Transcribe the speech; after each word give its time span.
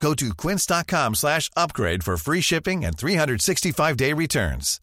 Go 0.00 0.14
to 0.14 0.34
quince.com 0.34 1.14
slash 1.14 1.50
upgrade 1.56 2.04
for 2.04 2.16
free 2.16 2.40
shipping 2.40 2.84
and 2.84 2.96
365-day 2.96 4.12
returns. 4.12 4.80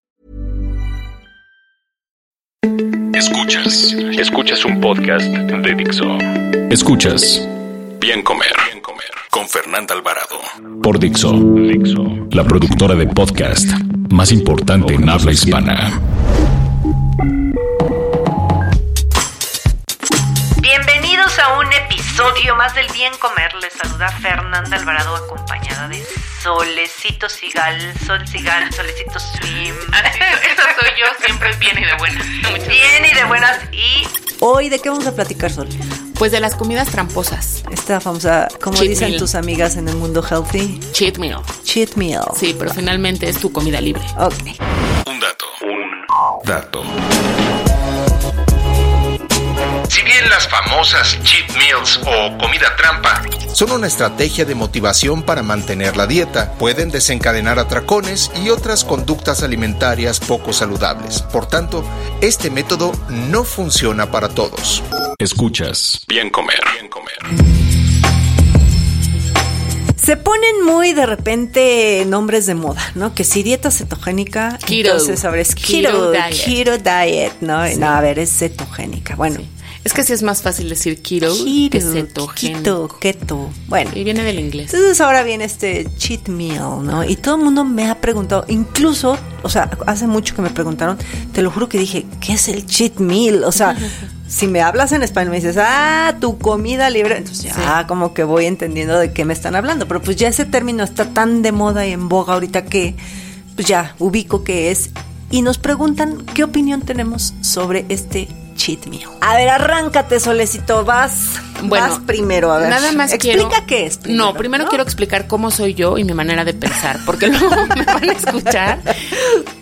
Escuchas, 3.13 3.94
escuchas 4.18 4.66
un 4.66 4.81
podcast 4.81 5.26
de 5.26 5.76
Dixo. 5.76 6.18
Escuchas. 6.71 7.48
Bien 7.99 8.23
Comer, 8.23 8.54
Bien 8.71 8.81
Comer. 8.81 9.12
Con 9.30 9.48
Fernanda 9.48 9.94
Alvarado. 9.94 10.40
Por 10.81 10.98
Dixo, 10.98 11.32
Dixo, 11.34 12.27
la 12.32 12.43
productora 12.43 12.95
de 12.95 13.07
podcast 13.07 13.70
más 14.09 14.32
importante 14.32 14.93
en 14.95 15.09
habla 15.09 15.32
hispana. 15.32 16.02
Episodio 22.30 22.55
más 22.55 22.73
del 22.76 22.88
Bien 22.94 23.12
Comer. 23.20 23.54
Les 23.55 23.73
saluda 23.73 24.08
Fernanda 24.09 24.77
Alvarado 24.77 25.16
acompañada 25.16 25.88
de 25.90 26.04
Solecito 26.41 27.27
Sigal, 27.27 27.80
Sol 28.05 28.26
Sigal, 28.27 28.72
Solecito 28.73 29.20
Swim. 29.20 29.76
Eso 29.94 30.63
soy 30.80 30.90
yo, 30.99 31.05
siempre 31.26 31.54
bien 31.58 31.77
y 31.77 31.86
de 31.86 31.94
buenas. 31.98 32.26
Bien 32.68 33.05
y 33.05 33.13
de 33.13 33.23
buenas. 33.26 33.59
Y 33.72 34.07
Hoy, 34.40 34.70
¿de 34.70 34.80
qué 34.80 34.90
vamos 34.90 35.05
a 35.07 35.13
platicar, 35.15 35.52
Sol? 35.52 35.68
Pues 36.18 36.32
de 36.32 36.40
las 36.40 36.55
comidas 36.55 36.90
tramposas. 36.90 37.63
Esta 37.71 37.99
famosa, 37.99 38.48
como 38.62 38.77
Cheat 38.77 38.90
dicen 38.90 39.10
meal. 39.10 39.20
tus 39.20 39.35
amigas 39.35 39.76
en 39.77 39.87
el 39.90 39.96
mundo 39.96 40.24
healthy, 40.24 40.80
Cheat 40.93 41.18
meal. 41.18 41.41
cheat 41.63 41.96
meal. 41.96 42.24
Sí, 42.35 42.55
pero 42.58 42.74
finalmente 42.74 43.27
es 43.30 43.40
tu 43.40 43.52
comida 43.52 43.80
libre. 43.82 44.04
Ok. 44.18 44.34
Un 45.08 45.20
dato, 45.20 45.46
un 45.62 46.46
dato. 46.46 46.84
Si 49.89 50.01
bien 50.03 50.29
las 50.29 50.48
famosas 50.48 51.17
cheat 51.23 51.49
meals 51.57 51.99
o 52.05 52.37
comida 52.37 52.76
trampa 52.76 53.21
son 53.53 53.71
una 53.71 53.85
estrategia 53.87 54.45
de 54.45 54.55
motivación 54.55 55.21
para 55.21 55.43
mantener 55.43 55.95
la 55.95 56.07
dieta. 56.07 56.53
Pueden 56.53 56.90
desencadenar 56.90 57.59
atracones 57.59 58.31
y 58.43 58.49
otras 58.49 58.84
conductas 58.84 59.43
alimentarias 59.43 60.20
poco 60.20 60.53
saludables. 60.53 61.21
Por 61.21 61.45
tanto, 61.45 61.85
este 62.21 62.49
método 62.49 62.91
no 63.09 63.43
funciona 63.43 64.09
para 64.09 64.29
todos. 64.29 64.81
escuchas 65.19 66.01
Bien 66.07 66.31
Comer, 66.31 66.62
Bien 66.73 66.90
Comer. 66.90 67.13
Se 70.01 70.18
ponen 70.18 70.66
muy 70.66 70.91
de 70.94 71.06
repente 71.06 72.03
nombres 72.07 72.45
de 72.45 72.56
moda, 72.56 72.81
¿no? 72.95 73.13
Que 73.13 73.23
si 73.23 73.41
dieta 73.44 73.72
cetogénica, 73.72 74.57
Keto. 74.66 74.90
entonces 74.91 75.23
ahora 75.23 75.41
es 75.41 75.56
Keto 75.56 76.12
keto, 76.12 76.12
diet. 76.12 76.45
keto 76.45 76.78
diet, 76.79 77.34
¿no? 77.40 77.66
No, 77.78 77.88
a 77.88 78.01
ver, 78.01 78.19
es 78.19 78.35
cetogénica. 78.38 79.16
Bueno, 79.16 79.40
Es 79.84 79.94
que 79.94 80.01
así 80.01 80.13
es 80.13 80.23
más 80.23 80.41
fácil 80.41 80.69
decir 80.69 81.01
keto, 81.01 81.34
que 81.44 81.69
keto, 81.69 81.91
cetogénico. 81.91 82.59
keto, 82.59 83.00
keto. 83.00 83.50
Bueno, 83.67 83.91
Y 83.94 84.03
viene 84.06 84.23
del 84.23 84.40
inglés. 84.40 84.73
Entonces 84.73 85.01
ahora 85.01 85.23
viene 85.23 85.44
este 85.44 85.88
cheat 85.97 86.29
meal, 86.29 86.85
¿no? 86.85 87.03
Y 87.03 87.17
todo 87.17 87.35
el 87.35 87.44
mundo 87.44 87.66
me 87.66 87.90
ha 87.90 88.00
preguntado, 88.00 88.45
incluso, 88.47 89.17
o 89.41 89.50
sea, 89.50 89.69
hace 89.85 90.07
mucho 90.07 90.35
que 90.35 90.41
me 90.41 90.51
preguntaron, 90.51 90.97
te 91.34 91.41
lo 91.41 91.51
juro 91.51 91.67
que 91.67 91.78
dije, 91.78 92.06
¿qué 92.22 92.34
es 92.34 92.47
el 92.47 92.66
cheat 92.66 93.00
meal? 93.00 93.44
O 93.44 93.51
sea, 93.51 93.75
si 94.28 94.47
me 94.47 94.62
hablas 94.62 94.94
en 94.94 95.03
español 95.03 95.31
me 95.31 95.38
dices, 95.38 95.57
ah, 95.59 96.16
tu 96.22 96.38
comida 96.38 96.90
libre, 96.90 97.18
entonces 97.18 97.53
ya 97.53 97.85
como 97.85 98.13
que 98.13 98.24
voy 98.24 98.46
entendiendo 98.46 98.97
de 98.97 99.12
qué 99.12 99.25
me 99.25 99.34
están 99.34 99.56
hablando, 99.56 99.88
pero 99.88 100.02
pues 100.02 100.16
ya 100.16 100.29
ese 100.29 100.46
término 100.46 100.84
está 100.84 101.09
tan 101.09 101.41
de 101.41 101.52
moda 101.52 101.85
y 101.85 101.91
en 101.91 102.08
boga 102.08 102.34
ahorita 102.35 102.63
que 102.63 102.96
pues 103.56 103.68
ya 103.68 103.96
ubico 104.00 104.44
qué 104.44 104.72
es 104.72 104.91
y 105.29 105.41
nos 105.41 105.58
preguntan 105.58 106.25
qué 106.34 106.44
opinión 106.44 106.81
tenemos 106.81 107.34
sobre 107.41 107.85
este 107.90 108.28
cheat 108.56 108.86
meal. 108.88 109.09
A 109.22 109.36
ver, 109.36 109.50
arráncate, 109.50 110.19
Solecito, 110.19 110.84
vas, 110.86 111.30
vas 111.64 112.00
primero, 112.00 112.52
a 112.52 112.58
ver. 112.59 112.69
Nada 112.69 112.91
más 112.94 113.14
Explica 113.14 113.38
quiero- 113.50 113.68
qué 113.68 113.86
es. 113.86 113.97
primero, 113.97 114.25
no, 114.25 114.34
primero 114.34 114.64
¿no? 114.66 114.69
quiero 114.69 114.84
explicar 114.84 115.28
cómo 115.28 115.52
soy 115.52 115.74
yo 115.74 115.97
y 115.97 116.03
mi 116.03 116.14
manera 116.14 116.44
de 116.46 116.53
pensar, 116.53 117.00
porque 117.06 117.28
luego 117.30 117.50
me 117.75 117.84
van 117.86 118.09
a 118.09 118.14
escuchar 118.14 118.80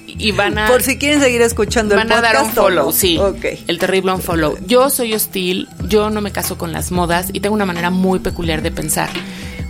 y 0.08 0.32
van 0.32 0.58
a 0.58 0.68
Por 0.68 0.84
si 0.84 0.98
quieren 0.98 1.20
seguir 1.22 1.42
escuchando 1.42 1.96
van 1.96 2.08
el 2.08 2.14
a 2.18 2.22
dar 2.22 2.36
un 2.38 2.42
podcast. 2.44 2.58
¿o 2.58 2.62
follow, 2.64 2.86
no? 2.88 2.92
sí. 2.92 3.18
Ok. 3.18 3.46
El 3.68 3.80
terrible 3.80 4.14
un 4.14 4.22
follow. 4.22 4.58
Yo 4.66 4.90
soy 4.90 5.14
hostil, 5.14 5.68
yo 5.88 6.10
no 6.10 6.22
me 6.22 6.32
caso 6.32 6.58
con 6.58 6.72
las 6.74 6.92
modas 6.92 7.28
y 7.34 7.40
tengo 7.40 7.56
una 7.56 7.66
manera 7.66 7.90
muy 7.90 8.20
peculiar 8.20 8.62
de 8.62 8.72
pensar. 8.72 9.10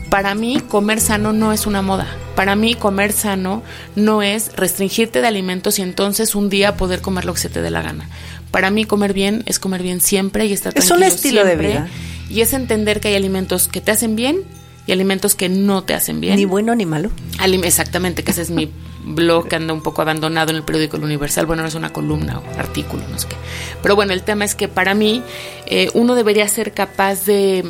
Para 0.09 0.35
mí, 0.35 0.59
comer 0.67 0.99
sano 0.99 1.31
no 1.31 1.53
es 1.53 1.65
una 1.65 1.81
moda. 1.81 2.05
Para 2.35 2.53
mí, 2.57 2.75
comer 2.75 3.13
sano 3.13 3.63
no 3.95 4.21
es 4.21 4.51
restringirte 4.57 5.21
de 5.21 5.27
alimentos 5.27 5.79
y 5.79 5.83
entonces 5.83 6.35
un 6.35 6.49
día 6.49 6.75
poder 6.75 6.99
comer 7.01 7.23
lo 7.23 7.33
que 7.33 7.39
se 7.39 7.47
te 7.49 7.61
dé 7.61 7.69
la 7.71 7.81
gana. 7.81 8.09
Para 8.51 8.69
mí, 8.69 8.85
comer 8.85 9.13
bien 9.13 9.43
es 9.45 9.59
comer 9.59 9.81
bien 9.81 10.01
siempre 10.01 10.45
y 10.45 10.53
estar 10.53 10.73
Es 10.77 10.91
un 10.91 10.97
tranquilo 10.99 11.15
estilo 11.15 11.45
de 11.45 11.55
vida. 11.55 11.87
Y 12.29 12.41
es 12.41 12.53
entender 12.53 12.99
que 12.99 13.07
hay 13.09 13.15
alimentos 13.15 13.67
que 13.67 13.81
te 13.81 13.91
hacen 13.91 14.15
bien 14.15 14.41
y 14.87 14.91
alimentos 14.91 15.35
que 15.35 15.49
no 15.49 15.83
te 15.83 15.93
hacen 15.93 16.19
bien. 16.21 16.35
Ni 16.35 16.45
bueno 16.45 16.75
ni 16.75 16.85
malo. 16.85 17.09
Alim- 17.39 17.63
Exactamente, 17.63 18.23
que 18.23 18.31
ese 18.31 18.41
es 18.41 18.49
mi 18.49 18.69
blog 19.05 19.47
que 19.47 19.55
anda 19.55 19.73
un 19.73 19.81
poco 19.81 20.01
abandonado 20.01 20.51
en 20.51 20.57
el 20.57 20.63
periódico 20.63 20.97
El 20.97 21.03
Universal. 21.03 21.45
Bueno, 21.45 21.61
no 21.61 21.67
es 21.69 21.75
una 21.75 21.91
columna 21.93 22.39
o 22.39 22.59
artículo, 22.59 23.03
no 23.09 23.17
sé 23.17 23.27
qué. 23.27 23.35
Pero 23.81 23.95
bueno, 23.95 24.13
el 24.13 24.23
tema 24.23 24.45
es 24.45 24.55
que 24.55 24.67
para 24.67 24.93
mí 24.93 25.23
eh, 25.67 25.89
uno 25.93 26.15
debería 26.15 26.47
ser 26.47 26.73
capaz 26.73 27.25
de, 27.25 27.63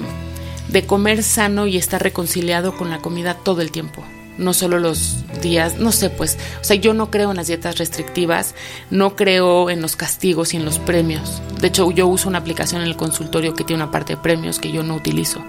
de 0.70 0.86
comer 0.86 1.22
sano 1.24 1.68
y 1.68 1.78
estar 1.78 2.02
reconciliado 2.02 2.76
con 2.78 2.90
la 2.90 3.00
comida 3.00 3.34
todo 3.36 3.62
el 3.62 3.72
tiempo. 3.72 4.04
No 4.42 4.54
solo 4.54 4.80
los 4.80 5.18
días, 5.42 5.78
no 5.78 5.92
sé, 5.92 6.10
pues, 6.10 6.38
o 6.60 6.64
sea, 6.64 6.76
yo 6.76 6.94
no 6.94 7.12
creo 7.12 7.32
en 7.32 7.38
las 7.38 7.48
dietas 7.48 7.78
restrictivas, 7.78 8.56
no 8.90 9.16
creo 9.16 9.70
en 9.70 9.82
los 9.82 9.96
castigos 9.96 10.54
y 10.54 10.58
en 10.58 10.66
los 10.66 10.80
premios. 10.80 11.42
De 11.62 11.68
hecho, 11.68 11.90
yo 11.92 12.08
uso 12.08 12.28
una 12.28 12.40
aplicación 12.40 12.82
en 12.82 12.88
el 12.88 12.98
consultorio 12.98 13.54
que 13.54 13.64
tiene 13.64 13.84
una 13.84 13.92
parte 13.92 14.16
de 14.16 14.22
premios 14.22 14.58
que 14.60 14.72
yo 14.72 14.82
no 14.84 14.96
utilizo. 14.96 15.42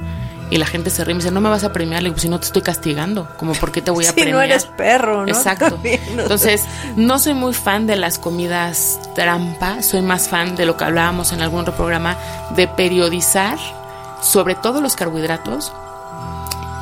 Y 0.51 0.59
la 0.59 0.67
gente 0.67 0.91
se 0.91 1.03
ríe 1.03 1.13
y 1.13 1.15
me 1.15 1.21
dice, 1.23 1.31
no 1.31 1.41
me 1.41 1.49
vas 1.49 1.65
a 1.65 1.73
premiar, 1.73 2.03
le 2.03 2.11
digo, 2.11 2.21
si 2.21 2.29
no 2.29 2.39
te 2.39 2.45
estoy 2.45 2.61
castigando, 2.61 3.27
como 3.39 3.55
por 3.55 3.73
qué 3.73 3.81
te 3.81 3.91
voy 3.91 4.05
a 4.05 4.09
Si 4.11 4.15
premiar. 4.15 4.35
no 4.35 4.43
eres 4.43 4.67
perro, 4.67 5.25
¿no? 5.25 5.29
Exacto. 5.29 5.81
Entonces, 5.83 6.63
no 6.97 7.19
soy 7.19 7.33
muy 7.33 7.55
fan 7.55 7.87
de 7.87 7.97
las 7.97 8.19
comidas 8.19 9.01
trampa, 9.15 9.81
soy 9.83 10.03
más 10.03 10.29
fan 10.29 10.55
de 10.55 10.67
lo 10.67 10.77
que 10.77 10.85
hablábamos 10.85 11.33
en 11.33 11.41
algún 11.41 11.61
otro 11.61 11.75
programa, 11.75 12.19
de 12.55 12.69
periodizar 12.69 13.59
sobre 14.21 14.55
todo 14.55 14.83
los 14.83 14.95
carbohidratos, 14.95 15.73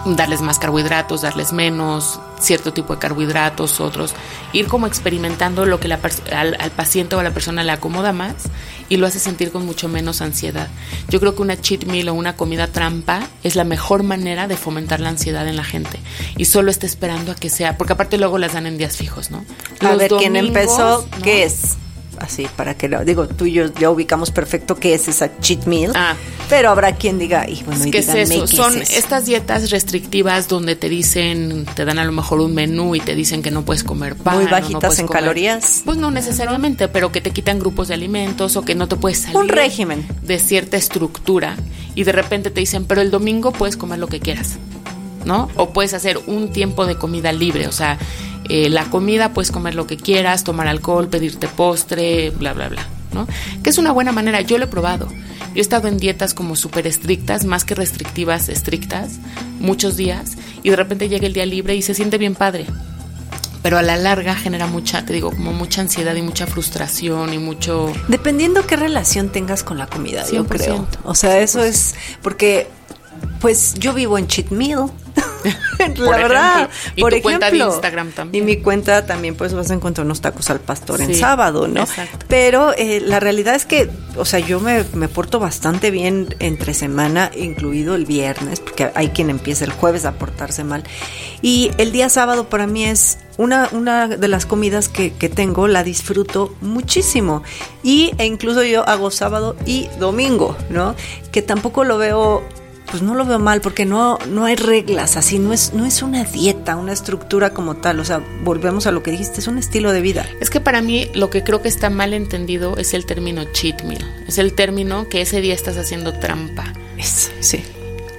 darles 0.05 0.41
más 0.41 0.59
carbohidratos, 0.59 1.22
darles 1.22 1.53
menos, 1.53 2.21
cierto 2.38 2.72
tipo 2.72 2.94
de 2.94 3.00
carbohidratos, 3.00 3.81
otros, 3.81 4.15
ir 4.53 4.66
como 4.66 4.87
experimentando 4.87 5.66
lo 5.66 5.78
que 5.78 5.88
la 5.88 5.99
al, 6.33 6.56
al 6.59 6.71
paciente 6.71 7.16
o 7.16 7.21
a 7.21 7.22
la 7.22 7.33
persona 7.33 7.65
le 7.65 7.72
acomoda 7.72 8.12
más 8.12 8.34
y 8.88 8.97
lo 8.97 9.06
hace 9.06 9.19
sentir 9.19 9.53
con 9.53 9.66
mucho 9.66 9.88
menos 9.88 10.21
ansiedad. 10.21 10.69
Yo 11.09 11.21
creo 11.21 11.34
que 11.34 11.43
una 11.43 11.61
cheat 11.61 11.84
meal 11.84 12.09
o 12.09 12.15
una 12.15 12.37
comida 12.37 12.66
trampa 12.66 13.28
es 13.43 13.56
la 13.56 13.65
mejor 13.65 14.03
manera 14.03 14.49
de 14.49 14.56
fomentar 14.56 15.00
la 15.00 15.11
ansiedad 15.11 15.47
en 15.47 15.56
la 15.56 15.65
gente 15.65 15.99
y 16.37 16.47
solo 16.47 16.71
está 16.71 16.87
esperando 16.87 17.32
a 17.32 17.34
que 17.34 17.50
sea, 17.50 17.77
porque 17.77 17.93
aparte 17.93 18.19
luego 18.19 18.38
las 18.38 18.55
dan 18.55 18.67
en 18.67 18.78
días 18.78 18.97
fijos, 18.97 19.31
¿no? 19.31 19.44
A 19.81 19.94
ver, 19.97 20.11
¿quién 20.19 20.37
empezó? 20.37 21.06
¿no? 21.11 21.22
¿Qué 21.22 21.44
es? 21.44 21.77
Así, 22.20 22.47
para 22.54 22.75
que 22.75 22.86
lo 22.88 23.03
digo, 23.03 23.26
tú 23.26 23.47
y 23.47 23.53
yo 23.53 23.72
ya 23.75 23.91
ubicamos 23.91 24.31
perfecto 24.31 24.76
qué 24.76 24.92
es 24.94 25.08
esa 25.08 25.38
cheat 25.41 25.64
meal. 25.64 25.92
Ah. 25.97 26.14
Pero 26.50 26.69
habrá 26.69 26.92
quien 26.97 27.19
diga, 27.19 27.48
y 27.48 27.62
bueno, 27.62 27.86
y 27.86 27.91
¿Qué 27.91 27.98
es 28.00 28.06
díganme 28.12 28.34
eso? 28.34 28.44
qué 28.44 28.56
Son 28.56 28.76
es 28.82 28.91
eso. 28.91 28.98
estas 28.98 29.25
dietas 29.25 29.70
restrictivas 29.70 30.47
donde 30.47 30.76
te 30.76 30.88
dicen, 30.91 31.64
te 31.75 31.84
dan 31.86 31.98
a 31.98 32.04
lo 32.04 32.12
mejor 32.12 32.41
un 32.41 32.53
menú 32.54 32.94
y 32.94 33.00
te 33.00 33.14
dicen 33.14 33.41
que 33.41 33.50
no 33.50 33.64
puedes 33.64 33.84
comer 33.84 34.16
pan. 34.16 34.34
Muy 34.36 34.44
no 34.44 34.50
bajitas 34.50 34.98
en 34.98 35.06
comer- 35.06 35.22
calorías. 35.22 35.81
Pues 35.84 35.97
no 35.97 36.10
necesariamente, 36.10 36.88
pero 36.88 37.11
que 37.11 37.20
te 37.22 37.31
quitan 37.31 37.58
grupos 37.58 37.88
de 37.88 37.94
alimentos 37.94 38.55
o 38.56 38.62
que 38.62 38.75
no 38.75 38.87
te 38.87 38.96
puedes 38.96 39.20
salir. 39.20 39.38
Un 39.38 39.49
régimen. 39.49 40.06
De 40.22 40.38
cierta 40.38 40.76
estructura 40.76 41.56
y 41.94 42.05
de 42.05 42.12
repente 42.12 42.50
te 42.50 42.61
dicen, 42.61 42.84
pero 42.84 43.00
el 43.00 43.11
domingo 43.11 43.50
puedes 43.52 43.76
comer 43.78 43.99
lo 43.99 44.08
que 44.08 44.20
quieras, 44.20 44.58
¿no? 45.25 45.49
O 45.56 45.70
puedes 45.70 45.94
hacer 45.94 46.19
un 46.26 46.52
tiempo 46.52 46.84
de 46.84 46.96
comida 46.96 47.32
libre, 47.32 47.67
o 47.67 47.72
sea, 47.72 47.99
eh, 48.50 48.69
la 48.69 48.87
comida 48.87 49.32
puedes 49.32 49.52
comer 49.52 49.76
lo 49.76 49.87
que 49.87 49.97
quieras, 49.97 50.43
tomar 50.43 50.67
alcohol, 50.67 51.06
pedirte 51.06 51.47
postre, 51.47 52.31
bla, 52.31 52.52
bla, 52.52 52.69
bla, 52.69 52.85
¿no? 53.12 53.29
Que 53.62 53.70
es 53.70 53.79
una 53.79 53.93
buena 53.93 54.11
manera, 54.11 54.41
yo 54.41 54.58
lo 54.58 54.64
he 54.64 54.67
probado. 54.67 55.06
Yo 55.08 55.56
he 55.56 55.61
estado 55.61 55.87
en 55.87 55.99
dietas 55.99 56.35
como 56.35 56.56
súper 56.56 56.88
estrictas, 56.88 57.44
más 57.44 57.64
que 57.64 57.76
restrictivas, 57.76 58.49
estrictas, 58.49 59.20
muchos 59.61 59.97
días, 59.97 60.32
y 60.64 60.70
de 60.70 60.76
repente 60.76 61.08
llega 61.08 61.29
el 61.29 61.32
día 61.32 61.47
libre 61.47 61.76
y 61.76 61.82
se 61.82 61.94
siente 61.94 62.19
bien 62.19 62.35
padre. 62.35 62.67
Pero 63.62 63.79
a 63.79 63.82
la 63.82 63.97
larga 63.97 64.35
genera 64.35 64.67
mucha, 64.67 65.05
te 65.06 65.12
digo, 65.12 65.31
como 65.31 65.53
mucha 65.53 65.82
ansiedad 65.82 66.17
y 66.17 66.23
mucha 66.23 66.49
frustración 66.49 67.32
y 67.32 67.38
mucho... 67.38 67.93
Dependiendo 68.08 68.67
qué 68.67 68.75
relación 68.75 69.29
tengas 69.29 69.62
con 69.62 69.79
la 69.79 69.87
comida, 69.87 70.25
yo 70.29 70.44
100%. 70.44 70.49
creo. 70.49 70.88
O 71.05 71.14
sea, 71.14 71.38
eso 71.38 71.62
es 71.62 71.94
porque, 72.20 72.67
pues 73.41 73.75
yo 73.75 73.93
vivo 73.94 74.19
en 74.19 74.26
cheat 74.26 74.50
meal. 74.50 74.91
la 75.96 76.16
verdad. 76.16 76.70
Y 76.96 77.00
por 77.00 77.10
tu 77.10 77.16
ejemplo, 77.16 77.22
cuenta 77.22 77.50
de 77.50 77.58
Instagram 77.58 78.12
también. 78.12 78.44
Y 78.44 78.46
mi 78.46 78.56
cuenta 78.62 79.06
también, 79.06 79.34
pues 79.34 79.54
vas 79.54 79.70
a 79.70 79.75
encontrar 79.75 80.04
unos 80.04 80.20
tacos 80.20 80.50
al 80.50 80.60
pastor 80.60 81.00
en 81.00 81.08
Sí, 81.08 81.14
sábado, 81.14 81.69
¿no? 81.69 81.82
exacto. 81.82 82.26
Pero 82.28 82.72
eh, 82.76 83.00
la 83.00 83.20
realidad 83.20 83.54
es 83.54 83.66
que, 83.66 83.90
o 84.16 84.25
sea, 84.25 84.40
yo 84.40 84.60
me, 84.60 84.84
me 84.94 85.08
porto 85.08 85.38
bastante 85.38 85.90
bien 85.90 86.34
entre 86.38 86.75
semana, 86.75 87.31
incluido 87.37 87.94
el 87.94 88.06
viernes, 88.06 88.60
porque 88.60 88.90
hay 88.94 89.08
quien 89.08 89.31
empieza 89.31 89.64
el 89.64 89.72
jueves 89.72 90.04
a 90.04 90.12
portarse 90.12 90.64
mal. 90.64 90.84
Y 91.43 91.70
el 91.78 91.93
día 91.93 92.08
sábado 92.08 92.48
para 92.48 92.66
mí 92.66 92.84
es 92.84 93.19
una, 93.38 93.69
una 93.72 94.06
de 94.06 94.28
las 94.28 94.44
comidas 94.44 94.88
que, 94.88 95.12
que 95.14 95.28
tengo, 95.31 95.66
la 95.66 95.82
disfruto 95.82 96.54
muchísimo. 96.60 97.43
Y 97.82 98.12
e 98.19 98.26
incluso 98.26 98.62
yo 98.62 98.86
hago 98.86 99.10
sábado 99.10 99.56
y 99.64 99.88
domingo, 99.98 100.56
¿no? 100.69 100.94
Que 101.32 101.40
tampoco 101.40 101.84
lo 101.84 101.96
veo 101.96 102.43
pues 102.90 103.02
no 103.02 103.14
lo 103.14 103.25
veo 103.25 103.38
mal 103.38 103.60
porque 103.60 103.84
no 103.84 104.19
no 104.28 104.44
hay 104.44 104.56
reglas 104.56 105.16
así 105.16 105.38
no 105.38 105.52
es 105.52 105.72
no 105.75 105.87
es 105.87 106.02
una 106.02 106.25
dieta 106.25 106.76
una 106.76 106.92
estructura 106.92 107.50
como 107.50 107.76
tal 107.76 108.00
o 108.00 108.04
sea 108.04 108.22
volvemos 108.42 108.87
a 108.87 108.90
lo 108.90 109.02
que 109.02 109.10
dijiste 109.10 109.40
es 109.40 109.46
un 109.46 109.58
estilo 109.58 109.92
de 109.92 110.00
vida 110.00 110.26
Es 110.40 110.50
que 110.50 110.60
para 110.60 110.82
mí 110.82 111.10
lo 111.14 111.31
que 111.31 111.42
creo 111.42 111.62
que 111.62 111.69
está 111.69 111.90
mal 111.90 112.14
entendido 112.14 112.76
es 112.76 112.94
el 112.94 113.06
término 113.06 113.44
cheat 113.44 113.82
meal. 113.82 114.04
Es 114.26 114.38
el 114.38 114.54
término 114.54 115.08
que 115.08 115.20
ese 115.20 115.40
día 115.40 115.54
estás 115.54 115.76
haciendo 115.76 116.12
trampa. 116.19 116.72
es, 116.96 117.32
sí 117.40 117.62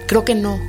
Creo 0.07 0.25
que 0.25 0.35
no. 0.35 0.59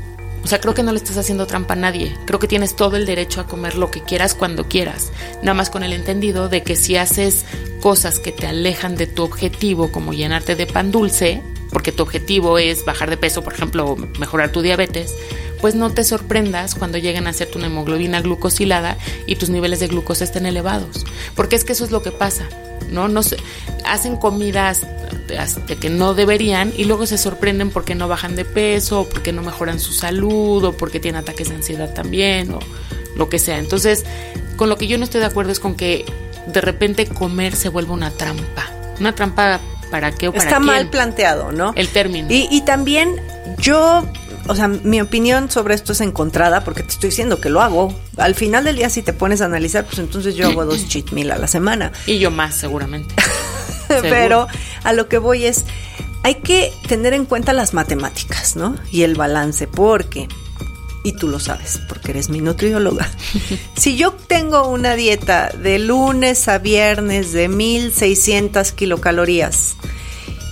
O 0.44 0.46
sea, 0.46 0.60
creo 0.60 0.74
que 0.74 0.82
no 0.82 0.92
le 0.92 0.98
estás 0.98 1.16
haciendo 1.18 1.46
trampa 1.46 1.74
a 1.74 1.76
nadie. 1.76 2.16
Creo 2.26 2.38
que 2.40 2.48
tienes 2.48 2.74
todo 2.74 2.96
el 2.96 3.06
derecho 3.06 3.40
a 3.40 3.46
comer 3.46 3.76
lo 3.76 3.90
que 3.90 4.02
quieras 4.02 4.34
cuando 4.34 4.68
quieras. 4.68 5.12
Nada 5.42 5.54
más 5.54 5.70
con 5.70 5.82
el 5.82 5.92
entendido 5.92 6.48
de 6.48 6.62
que 6.62 6.74
si 6.74 6.96
haces 6.96 7.44
cosas 7.80 8.18
que 8.18 8.32
te 8.32 8.46
alejan 8.46 8.96
de 8.96 9.06
tu 9.06 9.22
objetivo, 9.22 9.92
como 9.92 10.12
llenarte 10.12 10.56
de 10.56 10.66
pan 10.66 10.90
dulce, 10.90 11.42
porque 11.72 11.92
tu 11.92 12.02
objetivo 12.02 12.58
es 12.58 12.84
bajar 12.84 13.10
de 13.10 13.16
peso, 13.16 13.42
por 13.42 13.54
ejemplo, 13.54 13.96
mejorar 14.18 14.52
tu 14.52 14.62
diabetes, 14.62 15.14
pues 15.60 15.74
no 15.74 15.90
te 15.90 16.04
sorprendas 16.04 16.74
cuando 16.74 16.98
lleguen 16.98 17.26
a 17.26 17.30
hacerte 17.30 17.58
una 17.58 17.68
hemoglobina 17.68 18.20
glucosilada 18.20 18.98
y 19.26 19.36
tus 19.36 19.48
niveles 19.48 19.80
de 19.80 19.88
glucosa 19.88 20.24
estén 20.24 20.46
elevados. 20.46 21.06
Porque 21.34 21.56
es 21.56 21.64
que 21.64 21.72
eso 21.72 21.84
es 21.84 21.90
lo 21.90 22.02
que 22.02 22.10
pasa. 22.10 22.48
¿no? 22.90 23.08
no 23.08 23.22
se, 23.22 23.36
hacen 23.84 24.16
comidas 24.16 24.86
de 25.66 25.76
que 25.76 25.88
no 25.88 26.14
deberían 26.14 26.72
y 26.76 26.84
luego 26.84 27.06
se 27.06 27.16
sorprenden 27.16 27.70
porque 27.70 27.94
no 27.94 28.06
bajan 28.06 28.36
de 28.36 28.44
peso, 28.44 29.00
o 29.00 29.08
porque 29.08 29.32
no 29.32 29.42
mejoran 29.42 29.80
su 29.80 29.92
salud, 29.92 30.62
o 30.64 30.72
porque 30.76 31.00
tienen 31.00 31.22
ataques 31.22 31.48
de 31.48 31.56
ansiedad 31.56 31.94
también, 31.94 32.52
o 32.52 32.58
lo 33.16 33.28
que 33.28 33.38
sea. 33.38 33.58
Entonces, 33.58 34.04
con 34.56 34.68
lo 34.68 34.76
que 34.76 34.86
yo 34.86 34.98
no 34.98 35.04
estoy 35.04 35.20
de 35.20 35.26
acuerdo 35.26 35.52
es 35.52 35.60
con 35.60 35.74
que 35.74 36.04
de 36.46 36.60
repente 36.60 37.06
comer 37.06 37.56
se 37.56 37.68
vuelva 37.68 37.94
una 37.94 38.10
trampa. 38.10 38.70
Una 39.00 39.14
trampa 39.14 39.60
para 39.92 40.10
qué 40.10 40.26
o 40.26 40.32
para 40.32 40.42
está 40.42 40.56
quién? 40.56 40.66
mal 40.66 40.90
planteado 40.90 41.52
no 41.52 41.72
El 41.76 41.86
término. 41.88 42.26
y, 42.28 42.48
y 42.50 42.62
también 42.62 43.20
yo 43.58 44.04
o 44.48 44.56
sea, 44.56 44.66
mi 44.66 45.00
opinión 45.00 45.50
sobre 45.50 45.74
esto 45.74 45.92
es 45.92 46.00
encontrada 46.00 46.64
porque 46.64 46.82
te 46.82 46.88
estoy 46.90 47.10
diciendo 47.10 47.40
que 47.40 47.48
lo 47.48 47.62
hago. 47.62 47.94
Al 48.16 48.34
final 48.34 48.64
del 48.64 48.74
día, 48.76 48.90
si 48.90 49.02
te 49.02 49.12
pones 49.12 49.40
a 49.40 49.44
analizar, 49.44 49.84
pues 49.84 50.00
entonces 50.00 50.34
yo 50.34 50.48
hago 50.48 50.64
dos 50.64 50.88
cheat 50.88 51.12
meal 51.12 51.30
a 51.30 51.38
la 51.38 51.46
semana. 51.46 51.92
Y 52.06 52.18
yo 52.18 52.30
más, 52.32 52.56
seguramente. 52.56 53.14
Pero 54.02 54.48
a 54.82 54.92
lo 54.92 55.08
que 55.08 55.18
voy 55.18 55.44
es, 55.44 55.64
hay 56.24 56.36
que 56.36 56.72
tener 56.88 57.12
en 57.14 57.24
cuenta 57.24 57.52
las 57.52 57.72
matemáticas, 57.72 58.56
¿no? 58.56 58.74
Y 58.90 59.02
el 59.02 59.14
balance, 59.14 59.68
porque, 59.68 60.28
y 61.04 61.12
tú 61.12 61.28
lo 61.28 61.40
sabes, 61.40 61.80
porque 61.88 62.12
eres 62.12 62.28
mi 62.28 62.40
nutrióloga, 62.40 63.08
si 63.76 63.96
yo 63.96 64.12
tengo 64.12 64.68
una 64.68 64.94
dieta 64.94 65.50
de 65.50 65.78
lunes 65.78 66.48
a 66.48 66.58
viernes 66.58 67.32
de 67.32 67.48
1600 67.48 68.72
kilocalorías, 68.72 69.76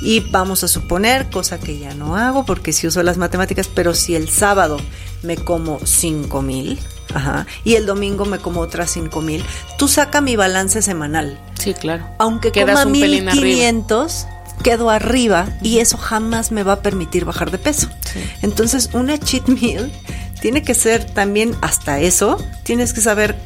y 0.02 0.20
vamos 0.20 0.64
a 0.64 0.68
suponer, 0.68 1.28
cosa 1.30 1.58
que 1.58 1.78
ya 1.78 1.94
no 1.94 2.16
hago 2.16 2.44
porque 2.44 2.72
si 2.72 2.86
uso 2.86 3.02
las 3.02 3.18
matemáticas, 3.18 3.68
pero 3.68 3.94
si 3.94 4.14
el 4.16 4.28
sábado 4.28 4.78
me 5.22 5.36
como 5.36 5.78
5000, 5.84 6.78
ajá, 7.14 7.46
y 7.64 7.74
el 7.74 7.86
domingo 7.86 8.24
me 8.24 8.38
como 8.38 8.60
otras 8.60 8.90
5000, 8.92 9.44
tú 9.78 9.88
saca 9.88 10.20
mi 10.20 10.36
balance 10.36 10.80
semanal. 10.80 11.38
Sí, 11.58 11.74
claro. 11.74 12.06
Aunque 12.18 12.50
Quedas 12.50 12.78
coma 12.78 12.86
un 12.86 13.00
pelín 13.00 13.28
arriba. 13.28 13.44
1500, 13.44 14.26
quedo 14.62 14.90
arriba 14.90 15.48
y 15.62 15.78
eso 15.78 15.98
jamás 15.98 16.50
me 16.50 16.62
va 16.62 16.74
a 16.74 16.82
permitir 16.82 17.26
bajar 17.26 17.50
de 17.50 17.58
peso. 17.58 17.88
Sí. 18.12 18.20
Entonces, 18.42 18.90
una 18.94 19.18
cheat 19.18 19.46
meal 19.48 19.92
tiene 20.40 20.62
que 20.62 20.74
ser 20.74 21.04
también 21.04 21.54
hasta 21.60 22.00
eso, 22.00 22.42
tienes 22.62 22.92
que 22.92 23.00
saber 23.00 23.36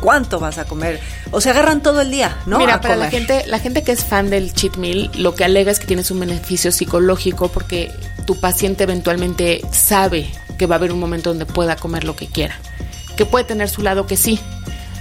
cuánto 0.00 0.38
vas 0.40 0.58
a 0.58 0.64
comer. 0.64 1.00
O 1.30 1.40
se 1.40 1.50
agarran 1.50 1.82
todo 1.82 2.00
el 2.00 2.10
día, 2.10 2.36
¿no? 2.46 2.58
Mira, 2.58 2.74
A 2.74 2.80
para 2.80 2.96
la 2.96 3.10
gente, 3.10 3.44
la 3.46 3.58
gente 3.58 3.82
que 3.82 3.92
es 3.92 4.04
fan 4.04 4.30
del 4.30 4.52
cheat 4.52 4.76
meal, 4.76 5.10
lo 5.16 5.34
que 5.34 5.44
alega 5.44 5.70
es 5.70 5.78
que 5.78 5.86
tienes 5.86 6.10
un 6.10 6.20
beneficio 6.20 6.72
psicológico 6.72 7.48
porque 7.48 7.90
tu 8.26 8.38
paciente 8.38 8.84
eventualmente 8.84 9.62
sabe 9.70 10.30
que 10.58 10.66
va 10.66 10.74
a 10.74 10.78
haber 10.78 10.92
un 10.92 11.00
momento 11.00 11.30
donde 11.30 11.46
pueda 11.46 11.76
comer 11.76 12.04
lo 12.04 12.16
que 12.16 12.26
quiera. 12.26 12.56
Que 13.16 13.26
puede 13.26 13.44
tener 13.44 13.68
su 13.68 13.82
lado 13.82 14.06
que 14.06 14.16
sí, 14.16 14.38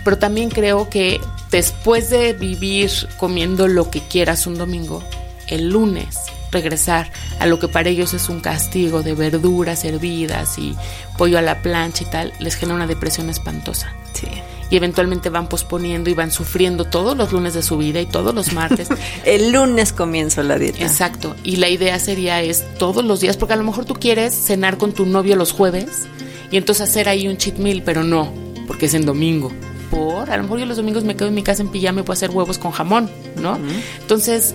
pero 0.04 0.18
también 0.18 0.50
creo 0.50 0.90
que 0.90 1.20
después 1.50 2.10
de 2.10 2.34
vivir 2.34 2.92
comiendo 3.18 3.68
lo 3.68 3.90
que 3.90 4.02
quieras 4.02 4.48
un 4.48 4.58
domingo, 4.58 5.04
el 5.48 5.70
lunes 5.70 6.18
regresar 6.52 7.12
a 7.40 7.46
lo 7.46 7.60
que 7.60 7.68
para 7.68 7.90
ellos 7.90 8.14
es 8.14 8.30
un 8.30 8.40
castigo 8.42 9.04
de 9.04 9.14
verduras 9.14 9.84
hervidas 9.86 10.58
y 10.58 10.76
pollo 11.18 11.38
a 11.38 11.42
la 11.42 11.62
plancha 11.62 12.04
y 12.04 12.08
tal, 12.08 12.34
les 12.40 12.56
genera 12.56 12.76
una 12.76 12.88
depresión 12.88 13.30
espantosa 13.30 13.94
Sí. 14.14 14.28
y 14.70 14.76
eventualmente 14.76 15.30
van 15.30 15.48
posponiendo 15.48 16.10
y 16.10 16.14
van 16.14 16.32
sufriendo 16.32 16.86
todos 16.86 17.16
los 17.18 17.32
lunes 17.32 17.54
de 17.54 17.64
su 17.64 17.78
vida 17.78 18.02
y 18.02 18.06
todos 18.06 18.36
los 18.36 18.52
martes. 18.54 18.90
El 19.26 19.52
lunes 19.52 19.94
comienzo 19.94 20.44
la 20.44 20.58
dieta. 20.58 20.80
Exacto. 20.84 21.36
Y 21.44 21.56
la 21.58 21.70
idea 21.70 21.98
sería 22.00 22.42
es 22.42 22.64
todos 22.78 23.04
los 23.04 23.22
días, 23.22 23.38
porque 23.38 23.54
a 23.54 23.58
lo 23.58 23.64
mejor 23.64 23.86
tú 23.86 23.94
quieres 23.96 24.34
cenar 24.36 24.78
con 24.78 24.92
tu 24.94 25.06
novio 25.06 25.36
los 25.36 25.52
jueves 25.54 26.08
y 26.52 26.58
entonces 26.58 26.90
hacer 26.90 27.08
ahí 27.10 27.28
un 27.28 27.38
cheat 27.38 27.58
meal, 27.58 27.82
pero 27.86 28.04
no, 28.04 28.32
porque 28.68 28.88
es 28.88 28.94
en 28.94 29.06
domingo. 29.06 29.52
Por, 29.90 30.30
a 30.30 30.38
lo 30.38 30.44
mejor 30.44 30.60
yo 30.60 30.66
los 30.66 30.78
domingos 30.78 31.04
me 31.04 31.16
quedo 31.18 31.28
en 31.28 31.36
mi 31.36 31.44
casa 31.44 31.62
en 31.62 31.68
pijama 31.70 32.00
y 32.00 32.04
puedo 32.04 32.14
hacer 32.14 32.30
huevos 32.32 32.58
con 32.58 32.72
jamón, 32.72 33.10
¿no? 33.36 33.58
Entonces, 34.00 34.54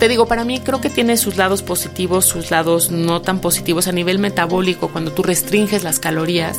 te 0.00 0.08
digo, 0.08 0.26
para 0.26 0.44
mí 0.44 0.58
creo 0.58 0.80
que 0.80 0.90
tiene 0.90 1.16
sus 1.16 1.36
lados 1.36 1.62
positivos, 1.62 2.24
sus 2.24 2.50
lados 2.50 2.90
no 2.90 3.20
tan 3.22 3.38
positivos 3.40 3.86
a 3.86 3.92
nivel 3.92 4.18
metabólico, 4.18 4.88
cuando 4.88 5.12
tú 5.12 5.22
restringes 5.22 5.84
las 5.84 6.00
calorías. 6.00 6.58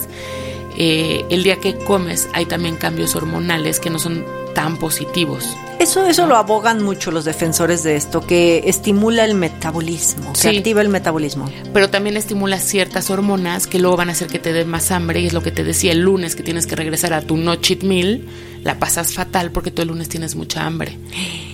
eh, 0.77 1.25
el 1.29 1.43
día 1.43 1.57
que 1.57 1.75
comes 1.75 2.29
hay 2.33 2.45
también 2.45 2.77
cambios 2.77 3.13
hormonales 3.17 3.81
que 3.81 3.89
no 3.89 3.99
son 3.99 4.23
tan 4.55 4.77
positivos. 4.77 5.45
Eso, 5.79 6.05
eso 6.07 6.27
lo 6.27 6.38
abogan 6.38 6.81
mucho 6.81 7.11
los 7.11 7.25
defensores 7.25 7.83
de 7.83 7.97
esto, 7.97 8.21
que 8.25 8.63
estimula 8.65 9.25
el 9.25 9.35
metabolismo, 9.35 10.31
que 10.31 10.39
Sí. 10.39 10.57
activa 10.57 10.81
el 10.81 10.88
metabolismo. 10.88 11.51
pero 11.73 11.89
también 11.89 12.15
estimula 12.15 12.57
ciertas 12.57 13.09
hormonas 13.09 13.67
que 13.67 13.79
luego 13.79 13.97
van 13.97 14.07
a 14.09 14.11
hacer 14.13 14.27
que 14.29 14.39
te 14.39 14.53
den 14.53 14.69
más 14.69 14.91
hambre 14.91 15.19
y 15.19 15.27
es 15.27 15.33
lo 15.33 15.43
que 15.43 15.51
te 15.51 15.65
decía 15.65 15.91
el 15.91 15.99
lunes 15.99 16.38
que 16.38 16.41
tienes 16.43 16.67
que 16.67 16.77
regresar 16.77 17.11
a 17.13 17.21
tu 17.21 17.35
no 17.35 17.55
cheat 17.57 17.83
meal, 17.83 18.21
la 18.63 18.79
pasas 18.79 19.13
fatal 19.13 19.51
porque 19.51 19.71
tú 19.71 19.81
el 19.81 19.89
lunes 19.89 20.07
tienes 20.07 20.35
mucha 20.35 20.65
hambre. 20.65 20.97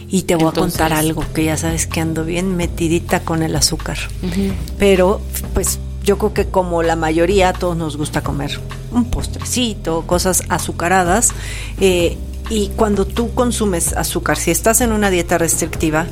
Y 0.10 0.24
te 0.24 0.36
voy 0.36 0.46
Entonces- 0.48 0.80
a 0.80 0.84
contar 0.86 0.94
algo, 1.00 1.24
que 1.34 1.44
ya 1.46 1.58
sabes 1.58 1.86
que 1.88 2.00
ando 2.00 2.24
bien 2.24 2.56
metidita 2.56 3.22
con 3.22 3.44
el 3.44 3.56
azúcar. 3.56 3.98
Pero, 4.80 5.20
pues, 5.54 5.80
yo 6.04 6.18
creo 6.18 6.34
que 6.34 6.46
como 6.46 6.82
la 6.84 6.96
mayoría, 6.96 7.50
a 7.50 7.54
todos 7.54 7.76
nos 7.76 7.98
gusta 7.98 8.22
comer 8.22 8.60
un 8.92 9.06
postrecito, 9.06 10.04
cosas 10.08 10.44
azucaradas. 10.50 11.30
eh, 11.80 12.18
y 12.50 12.70
cuando 12.78 13.06
tú 13.06 13.34
consumes 13.34 13.92
azúcar, 13.92 14.38
si 14.38 14.52
estás 14.52 14.80
en 14.80 14.94
una 14.94 15.10
dieta 15.10 15.38
restrictiva, 15.38 16.06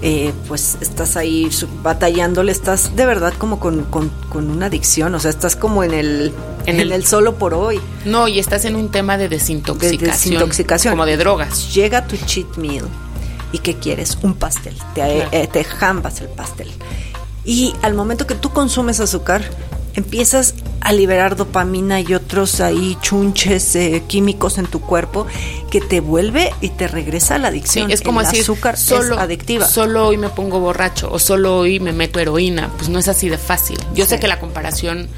eh, 0.00 0.32
pues 0.46 0.78
estás 0.80 1.16
ahí 1.16 1.50
batallándole, 1.82 2.52
estás 2.52 2.94
de 2.94 3.04
verdad 3.06 3.32
como 3.36 3.58
con, 3.58 3.82
con- 3.84 4.10
con 4.28 4.48
una 4.50 4.66
adicción, 4.66 5.12
o 5.16 5.18
sea, 5.20 5.30
estás 5.30 5.56
como 5.56 5.82
en 5.82 5.92
el, 5.92 6.32
En 6.66 6.76
en 6.76 6.80
el- 6.82 6.92
el 6.92 7.04
solo 7.04 7.34
por 7.34 7.54
hoy. 7.54 7.80
No, 8.04 8.28
y 8.28 8.38
estás 8.38 8.64
en 8.64 8.76
un 8.76 8.90
tema 8.92 9.18
de 9.18 9.28
desintoxicación, 9.28 10.10
desintoxicación. 10.12 10.92
como 10.92 11.04
de 11.06 11.16
drogas. 11.16 11.74
Llega 11.74 12.06
tu 12.06 12.16
cheat 12.16 12.56
meal 12.56 12.84
y 13.52 13.58
¿qué 13.58 13.76
quieres? 13.78 14.18
Un 14.22 14.34
pastel. 14.34 14.74
Te, 14.94 15.00
Claro. 15.02 15.28
eh, 15.32 15.48
te 15.52 15.64
jambas 15.64 16.20
el 16.20 16.28
pastel. 16.28 16.70
Y 17.44 17.74
al 17.82 17.94
momento 17.94 18.26
que 18.26 18.34
tú 18.34 18.50
consumes 18.50 19.00
azúcar, 19.00 19.42
empiezas 19.94 20.54
a 20.80 20.92
liberar 20.92 21.36
dopamina 21.36 22.00
y 22.00 22.14
otros 22.14 22.60
ahí 22.60 22.96
chunches 23.02 23.76
eh, 23.76 24.02
químicos 24.06 24.56
en 24.58 24.66
tu 24.66 24.80
cuerpo 24.80 25.26
que 25.70 25.80
te 25.80 26.00
vuelve 26.00 26.52
y 26.60 26.70
te 26.70 26.88
regresa 26.88 27.34
a 27.34 27.38
la 27.38 27.48
Sí, 27.48 27.52
adicción. 27.52 27.90
es 27.90 28.00
como 28.00 28.20
el 28.20 28.26
decir, 28.26 28.42
azúcar 28.42 28.76
solo, 28.78 29.14
es 29.16 29.20
adictiva. 29.20 29.66
solo 29.68 30.08
hoy 30.08 30.16
me 30.16 30.28
pongo 30.30 30.60
borracho 30.60 31.10
o 31.12 31.18
solo 31.18 31.58
hoy 31.58 31.78
me 31.78 31.92
meto 31.92 32.18
heroína. 32.20 32.70
Pues 32.78 32.88
no 32.88 32.98
es 32.98 33.08
así 33.08 33.28
de 33.28 33.38
fácil. 33.38 33.78
Yo 33.94 34.06
sé 34.06 34.18
que 34.18 34.28
la 34.28 34.40
comparación 34.40 35.08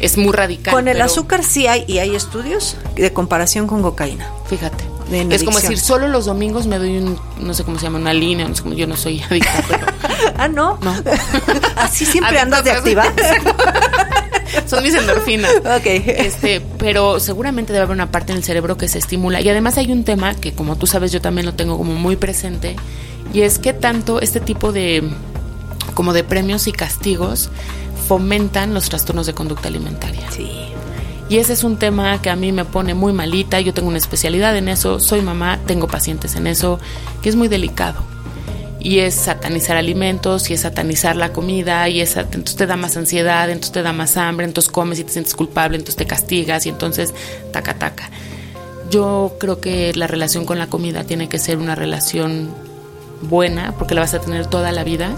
es 0.00 0.16
muy 0.16 0.32
radical. 0.32 0.72
Con 0.74 0.86
el 0.88 0.94
pero 0.94 1.04
azúcar 1.06 1.42
sí 1.44 1.66
hay 1.66 1.84
y 1.88 1.98
hay 1.98 2.14
estudios 2.14 2.76
de 2.94 3.12
comparación 3.12 3.66
con 3.66 3.82
cocaína. 3.82 4.30
Fíjate. 4.46 4.84
Es 5.10 5.42
como 5.42 5.58
decir, 5.58 5.78
solo 5.78 6.08
los 6.08 6.26
domingos 6.26 6.66
me 6.66 6.78
doy 6.78 6.98
un, 6.98 7.18
no 7.40 7.52
sé 7.54 7.64
cómo 7.64 7.78
se 7.78 7.84
llama, 7.84 7.98
una 7.98 8.14
línea, 8.14 8.46
no 8.46 8.54
sé 8.54 8.62
cómo, 8.62 8.74
yo 8.74 8.86
no 8.86 8.96
soy 8.96 9.20
adicta, 9.20 9.64
pero 9.68 9.86
ah, 10.38 10.48
no. 10.48 10.78
no. 10.82 10.94
Así 11.76 12.06
siempre 12.06 12.38
andas 12.38 12.64
de 12.64 12.70
activa. 12.70 13.04
Son 14.66 14.82
mis 14.82 14.94
endorfinas. 14.94 15.50
Ok. 15.58 15.86
Este, 15.86 16.60
pero 16.78 17.20
seguramente 17.20 17.72
debe 17.72 17.84
haber 17.84 17.94
una 17.94 18.10
parte 18.10 18.32
en 18.32 18.38
el 18.38 18.44
cerebro 18.44 18.76
que 18.76 18.88
se 18.88 18.98
estimula. 18.98 19.40
Y 19.40 19.48
además 19.48 19.78
hay 19.78 19.90
un 19.92 20.04
tema 20.04 20.34
que, 20.34 20.52
como 20.52 20.76
tú 20.76 20.86
sabes, 20.86 21.12
yo 21.12 21.20
también 21.20 21.46
lo 21.46 21.54
tengo 21.54 21.76
como 21.76 21.94
muy 21.94 22.16
presente. 22.16 22.76
Y 23.32 23.42
es 23.42 23.58
que 23.58 23.72
tanto 23.72 24.20
este 24.20 24.40
tipo 24.40 24.72
de 24.72 25.04
como 25.94 26.12
de 26.12 26.24
premios 26.24 26.66
y 26.66 26.72
castigos 26.72 27.50
fomentan 28.08 28.74
los 28.74 28.88
trastornos 28.88 29.26
de 29.26 29.34
conducta 29.34 29.68
alimentaria. 29.68 30.30
Sí. 30.30 30.69
Y 31.30 31.38
ese 31.38 31.52
es 31.52 31.62
un 31.62 31.76
tema 31.76 32.20
que 32.20 32.28
a 32.28 32.34
mí 32.34 32.50
me 32.50 32.64
pone 32.64 32.92
muy 32.92 33.12
malita. 33.12 33.60
Yo 33.60 33.72
tengo 33.72 33.88
una 33.88 33.98
especialidad 33.98 34.56
en 34.56 34.68
eso, 34.68 34.98
soy 34.98 35.22
mamá, 35.22 35.60
tengo 35.64 35.86
pacientes 35.86 36.34
en 36.34 36.48
eso, 36.48 36.80
que 37.22 37.28
es 37.28 37.36
muy 37.36 37.46
delicado. 37.46 38.02
Y 38.80 38.98
es 38.98 39.14
satanizar 39.14 39.76
alimentos, 39.76 40.50
y 40.50 40.54
es 40.54 40.62
satanizar 40.62 41.14
la 41.14 41.32
comida, 41.32 41.88
y 41.88 42.00
es, 42.00 42.16
entonces 42.16 42.56
te 42.56 42.66
da 42.66 42.76
más 42.76 42.96
ansiedad, 42.96 43.48
entonces 43.48 43.70
te 43.70 43.82
da 43.82 43.92
más 43.92 44.16
hambre, 44.16 44.44
entonces 44.44 44.72
comes 44.72 44.98
y 44.98 45.04
te 45.04 45.12
sientes 45.12 45.34
culpable, 45.34 45.76
entonces 45.76 45.94
te 45.94 46.06
castigas, 46.06 46.66
y 46.66 46.70
entonces 46.70 47.14
taca 47.52 47.74
taca. 47.74 48.10
Yo 48.90 49.36
creo 49.38 49.60
que 49.60 49.94
la 49.94 50.08
relación 50.08 50.44
con 50.44 50.58
la 50.58 50.66
comida 50.66 51.04
tiene 51.04 51.28
que 51.28 51.38
ser 51.38 51.58
una 51.58 51.76
relación 51.76 52.50
buena, 53.22 53.76
porque 53.78 53.94
la 53.94 54.00
vas 54.00 54.14
a 54.14 54.20
tener 54.20 54.46
toda 54.46 54.72
la 54.72 54.82
vida 54.82 55.12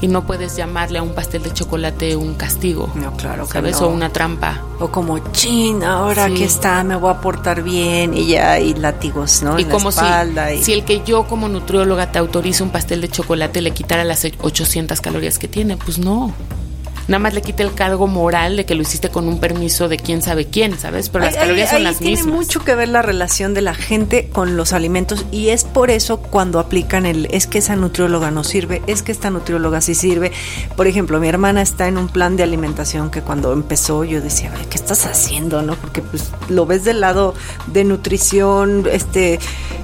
y 0.00 0.08
no 0.08 0.24
puedes 0.24 0.56
llamarle 0.56 0.98
a 0.98 1.02
un 1.02 1.14
pastel 1.14 1.42
de 1.42 1.52
chocolate 1.52 2.14
un 2.16 2.34
castigo. 2.34 2.90
No, 2.94 3.16
claro 3.16 3.46
que 3.46 3.52
¿Sabes? 3.52 3.80
no. 3.80 3.86
O 3.88 3.90
una 3.90 4.10
trampa. 4.10 4.62
O 4.78 4.88
como, 4.88 5.18
chin, 5.32 5.82
ahora 5.82 6.26
Sí. 6.28 6.34
que 6.34 6.44
está, 6.44 6.84
me 6.84 6.94
voy 6.96 7.10
a 7.10 7.20
portar 7.20 7.62
bien 7.62 8.14
y 8.14 8.28
ya, 8.28 8.60
y 8.60 8.74
látigos, 8.74 9.42
¿no? 9.42 9.58
y 9.58 9.62
En 9.62 9.68
la 9.68 9.74
como 9.74 9.90
si, 9.90 10.00
y- 10.54 10.62
si 10.62 10.72
el 10.72 10.84
que 10.84 11.02
yo 11.04 11.26
como 11.26 11.48
nutrióloga 11.48 12.12
te 12.12 12.18
autorice 12.18 12.62
un 12.62 12.70
pastel 12.70 13.00
de 13.00 13.08
chocolate 13.08 13.60
le 13.60 13.72
quitara 13.72 14.04
las 14.04 14.24
800 14.40 15.00
calorías 15.00 15.38
que 15.38 15.48
tiene, 15.48 15.76
pues 15.76 15.98
no. 15.98 16.32
Nada 17.08 17.18
más 17.20 17.32
le 17.34 17.40
quita 17.42 17.62
el 17.62 17.74
cargo 17.74 18.06
moral 18.06 18.56
de 18.58 18.66
que 18.66 18.74
lo 18.74 18.82
hiciste 18.82 19.08
con 19.08 19.26
un 19.28 19.40
permiso 19.40 19.88
de 19.88 19.96
quién 19.96 20.20
sabe 20.20 20.44
quién, 20.44 20.78
¿sabes? 20.78 21.08
Pero 21.08 21.24
las 21.24 21.34
Ahí- 21.34 21.40
calorías 21.40 21.68
ahí- 21.72 21.76
son 21.78 21.86
ahí 21.86 21.92
las 21.92 21.98
tiene 21.98 22.16
mismas. 22.16 22.34
mucho 22.34 22.64
que 22.64 22.74
ver 22.74 22.88
la 22.90 23.00
relación 23.00 23.54
de 23.54 23.62
la 23.62 23.74
gente 23.74 24.28
con 24.30 24.56
los 24.58 24.74
alimentos 24.74 25.24
y 25.32 25.48
es 25.48 25.64
por 25.64 25.90
eso 25.90 26.18
cuando 26.18 26.58
aplican 26.60 27.06
el 27.06 27.26
es 27.30 27.46
que 27.46 27.58
esa 27.58 27.76
nutrióloga 27.76 28.30
no 28.30 28.44
sirve, 28.44 28.82
es 28.86 29.02
que 29.02 29.10
esta 29.12 29.30
nutrióloga 29.30 29.80
sí 29.80 29.94
sirve. 29.94 30.32
Por 30.76 30.86
ejemplo, 30.86 31.18
mi 31.18 31.28
hermana 31.28 31.62
está 31.62 31.88
en 31.88 31.96
un 31.96 32.08
plan 32.08 32.36
de 32.36 32.42
alimentación 32.42 33.10
que 33.10 33.22
cuando 33.22 33.54
empezó 33.54 34.04
yo 34.04 34.20
decía, 34.20 34.52
"Ay, 34.58 34.66
¿qué 34.68 34.76
estás 34.76 35.06
haciendo? 35.06 35.62
¿No? 35.62 35.76
Porque 35.76 36.02
pues 36.02 36.30
lo 36.50 36.66
ves 36.66 36.84
del 36.84 37.00
lado 37.00 37.34
de 37.68 37.84
nutrición, 37.84 38.86
este 38.92 39.38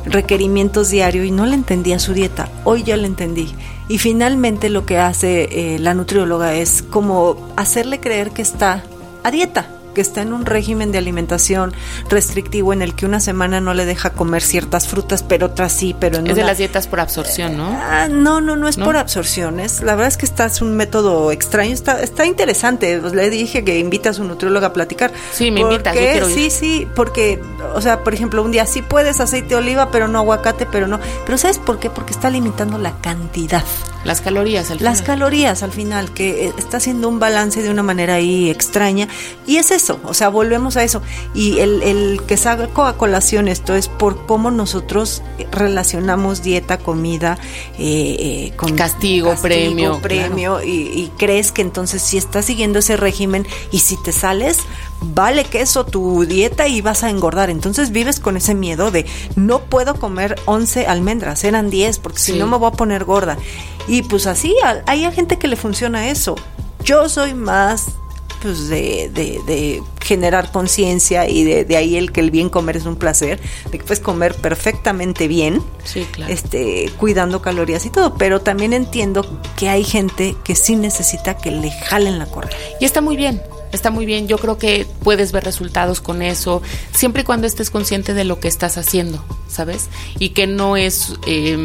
requerimientos 0.04 0.90
diarios 0.90 1.24
y 1.26 1.30
no 1.30 1.46
le 1.46 1.54
entendía 1.54 1.98
su 1.98 2.12
dieta. 2.12 2.50
Hoy 2.64 2.82
ya 2.82 2.96
le 2.98 3.06
entendí. 3.06 3.54
Y 3.88 3.98
finalmente 3.98 4.70
lo 4.70 4.86
que 4.86 4.98
hace 4.98 5.74
eh, 5.74 5.78
la 5.78 5.94
nutrióloga 5.94 6.54
es 6.54 6.82
como 6.82 7.36
hacerle 7.56 8.00
creer 8.00 8.30
que 8.30 8.42
está 8.42 8.82
a 9.22 9.30
dieta, 9.30 9.68
que 9.94 10.00
está 10.00 10.20
en 10.22 10.32
un 10.32 10.44
régimen 10.44 10.92
de 10.92 10.98
alimentación 10.98 11.72
restrictivo 12.10 12.72
en 12.72 12.82
el 12.82 12.94
que 12.94 13.06
una 13.06 13.20
semana 13.20 13.60
no 13.60 13.72
le 13.74 13.86
deja 13.86 14.10
comer 14.10 14.42
ciertas 14.42 14.86
frutas, 14.88 15.22
pero 15.22 15.46
otras 15.46 15.72
sí, 15.72 15.94
pero 15.98 16.18
en 16.18 16.26
Es 16.26 16.36
de 16.36 16.44
las 16.44 16.58
dietas 16.58 16.86
por 16.88 17.00
absorción, 17.00 17.56
¿no? 17.56 17.68
Ah, 17.70 18.08
no, 18.10 18.40
no, 18.40 18.56
no 18.56 18.68
es 18.68 18.76
¿No? 18.76 18.84
por 18.84 18.96
absorciones. 18.96 19.80
La 19.82 19.94
verdad 19.94 20.08
es 20.08 20.16
que 20.16 20.26
está 20.26 20.46
es 20.46 20.60
un 20.60 20.76
método 20.76 21.30
extraño, 21.30 21.72
está, 21.72 22.02
está 22.02 22.26
interesante. 22.26 22.98
Pues 22.98 23.14
le 23.14 23.30
dije 23.30 23.64
que 23.64 23.78
invita 23.78 24.10
a 24.10 24.12
su 24.12 24.24
nutrióloga 24.24 24.68
a 24.68 24.72
platicar. 24.72 25.12
Sí, 25.32 25.50
me 25.50 25.60
invitas, 25.60 25.94
yo 25.94 26.00
Porque- 26.00 26.12
quiero 26.12 26.28
ir. 26.28 26.34
Sí, 26.34 26.50
sí, 26.50 26.88
porque, 26.94 27.40
o 27.74 27.80
sea, 27.80 28.02
por 28.04 28.12
ejemplo, 28.14 28.42
un 28.42 28.50
día 28.50 28.66
sí 28.66 28.82
puedes 28.82 29.20
aceite 29.20 29.48
de 29.50 29.56
oliva, 29.56 29.90
pero 29.90 30.08
no 30.08 30.18
aguacate, 30.18 30.66
pero 30.66 30.86
no. 30.86 30.98
Pero 31.24 31.38
¿sabes 31.38 31.58
por 31.58 31.78
qué? 31.78 31.90
Porque 31.90 32.12
está 32.12 32.30
limitando 32.30 32.78
la 32.78 32.92
cantidad. 33.00 33.64
Las 34.04 34.20
calorías 34.20 34.70
al 34.70 34.78
Las 34.80 34.98
final. 34.98 35.06
calorías 35.06 35.62
al 35.62 35.72
final, 35.72 36.12
que 36.12 36.46
eh, 36.46 36.52
está 36.58 36.76
haciendo 36.76 37.08
un 37.08 37.18
balance 37.18 37.62
de 37.62 37.70
una 37.70 37.82
manera 37.82 38.14
ahí 38.14 38.50
extraña. 38.50 39.08
Y 39.46 39.56
es 39.56 39.70
eso, 39.70 39.98
o 40.04 40.14
sea, 40.14 40.28
volvemos 40.28 40.76
a 40.76 40.84
eso. 40.84 41.02
Y 41.34 41.58
el, 41.58 41.82
el 41.82 42.20
que 42.26 42.36
saco 42.36 42.84
a 42.84 42.96
colación 42.96 43.48
esto 43.48 43.74
es 43.74 43.88
por 43.88 44.26
cómo 44.26 44.50
nosotros 44.50 45.22
relacionamos 45.50 46.42
dieta, 46.42 46.78
comida, 46.78 47.38
eh, 47.78 48.16
eh, 48.18 48.52
con 48.56 48.74
Castigo, 48.76 49.34
premio, 49.40 50.00
premio, 50.00 50.62
y, 50.62 50.68
y 50.70 51.12
crees 51.18 51.50
que 51.52 51.62
entonces 51.62 52.02
si 52.02 52.18
estás 52.18 52.44
siguiendo 52.44 52.80
ese 52.80 52.96
régimen 52.96 53.46
y 53.72 53.78
si 53.80 53.96
te 53.96 54.12
sales, 54.12 54.58
vale 55.12 55.44
queso 55.44 55.84
tu 55.84 56.24
dieta 56.24 56.66
y 56.68 56.80
vas 56.80 57.02
a 57.04 57.10
engordar. 57.10 57.50
Entonces 57.50 57.90
vives 57.90 58.20
con 58.20 58.36
ese 58.36 58.54
miedo 58.54 58.90
de 58.90 59.06
no 59.36 59.60
puedo 59.60 59.94
comer 59.96 60.36
11 60.46 60.86
almendras, 60.86 61.44
eran 61.44 61.70
10, 61.70 61.98
porque 61.98 62.18
si 62.18 62.32
no 62.34 62.46
me 62.46 62.56
voy 62.56 62.68
a 62.68 62.72
poner 62.76 63.04
gorda. 63.04 63.36
Y 63.88 64.02
pues 64.02 64.26
así, 64.26 64.54
hay 64.86 65.10
gente 65.12 65.38
que 65.38 65.48
le 65.48 65.56
funciona 65.56 66.08
eso. 66.08 66.36
Yo 66.84 67.08
soy 67.08 67.34
más 67.34 67.86
pues 68.42 68.68
de, 68.68 69.10
de- 69.14 69.40
de 69.46 69.82
generar 70.04 70.52
conciencia 70.52 71.26
y 71.26 71.44
de, 71.44 71.64
de 71.64 71.76
ahí 71.78 71.96
el 71.96 72.12
que 72.12 72.20
el 72.20 72.30
bien 72.30 72.50
comer 72.50 72.76
es 72.76 72.84
un 72.84 72.96
placer, 72.96 73.40
de 73.70 73.78
que 73.78 73.84
puedes 73.84 74.00
comer 74.00 74.34
perfectamente 74.34 75.28
bien, 75.28 75.62
Sí, 75.82 76.06
claro. 76.12 76.30
este, 76.30 76.90
cuidando 76.98 77.40
calorías 77.40 77.86
y 77.86 77.90
todo, 77.90 78.16
pero 78.18 78.42
también 78.42 78.74
entiendo 78.74 79.40
que 79.56 79.70
hay 79.70 79.82
gente 79.82 80.36
que 80.44 80.54
sí 80.56 80.76
necesita 80.76 81.38
que 81.38 81.52
le 81.52 81.70
jalen 81.70 82.18
la 82.18 82.26
correa. 82.26 82.54
Y 82.82 82.84
está 82.84 83.00
muy 83.00 83.16
bien, 83.16 83.40
está 83.74 83.90
muy 83.90 84.06
bien. 84.06 84.28
Yo 84.28 84.38
creo 84.38 84.58
que 84.58 84.86
puedes 85.02 85.32
ver 85.32 85.44
resultados 85.44 86.00
con 86.00 86.22
eso, 86.22 86.62
siempre 86.92 87.22
y 87.22 87.24
cuando 87.24 87.46
estés 87.46 87.70
consciente 87.70 88.14
de 88.14 88.24
lo 88.24 88.40
que 88.40 88.48
estás 88.48 88.78
haciendo, 88.78 89.24
¿sabes? 89.48 89.88
Y 90.18 90.30
que 90.30 90.46
no 90.46 90.76
es, 90.76 91.14
eh, 91.26 91.58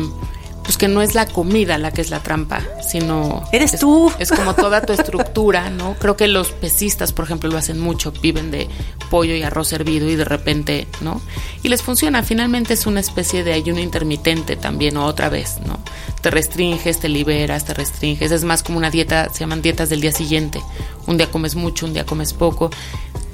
pues 0.63 0.77
que 0.77 0.87
no 0.87 1.01
es 1.01 1.15
la 1.15 1.25
comida 1.25 1.77
la 1.79 1.91
que 1.91 2.01
es 2.01 2.11
la 2.11 2.21
trampa, 2.21 2.61
sino... 2.87 3.43
Eres 3.51 3.73
es- 3.73 3.79
tú. 3.79 4.11
Es 4.19 4.29
como 4.31 4.53
toda 4.53 4.81
tu 4.81 4.93
estructura, 4.93 5.69
¿no? 5.71 5.95
Creo 5.99 6.15
que 6.15 6.27
los 6.27 6.49
pesistas, 6.51 7.11
por 7.13 7.25
ejemplo, 7.25 7.49
lo 7.49 7.57
hacen 7.57 7.79
mucho, 7.79 8.11
viven 8.21 8.51
de 8.51 8.67
pollo 9.09 9.33
y 9.33 9.41
arroz 9.41 9.73
hervido 9.73 10.07
y 10.09 10.15
de 10.15 10.25
repente, 10.25 10.87
¿no? 11.01 11.21
Y 11.63 11.69
les 11.69 11.81
funciona, 11.81 12.21
finalmente 12.21 12.73
es 12.75 12.85
una 12.85 12.99
especie 12.99 13.43
de 13.43 13.53
ayuno 13.53 13.79
intermitente 13.79 14.55
también, 14.55 14.97
o 14.97 15.05
otra 15.05 15.29
vez, 15.29 15.57
¿no? 15.65 15.79
Te 16.21 16.31
restringes, 16.31 16.99
te 16.99 17.09
liberas, 17.09 17.65
te 17.65 17.73
restringes, 17.73 18.31
es 18.31 18.43
más 18.43 18.63
como 18.63 18.77
una 18.77 18.91
dieta, 18.91 19.29
se 19.31 19.39
llaman 19.39 19.61
dietas 19.61 19.89
del 19.89 20.01
día 20.01 20.11
siguiente, 20.11 20.61
un 21.07 21.17
día 21.17 21.31
comes 21.31 21.55
mucho, 21.55 21.85
un 21.85 21.93
día 21.93 22.05
comes 22.05 22.33
poco, 22.33 22.69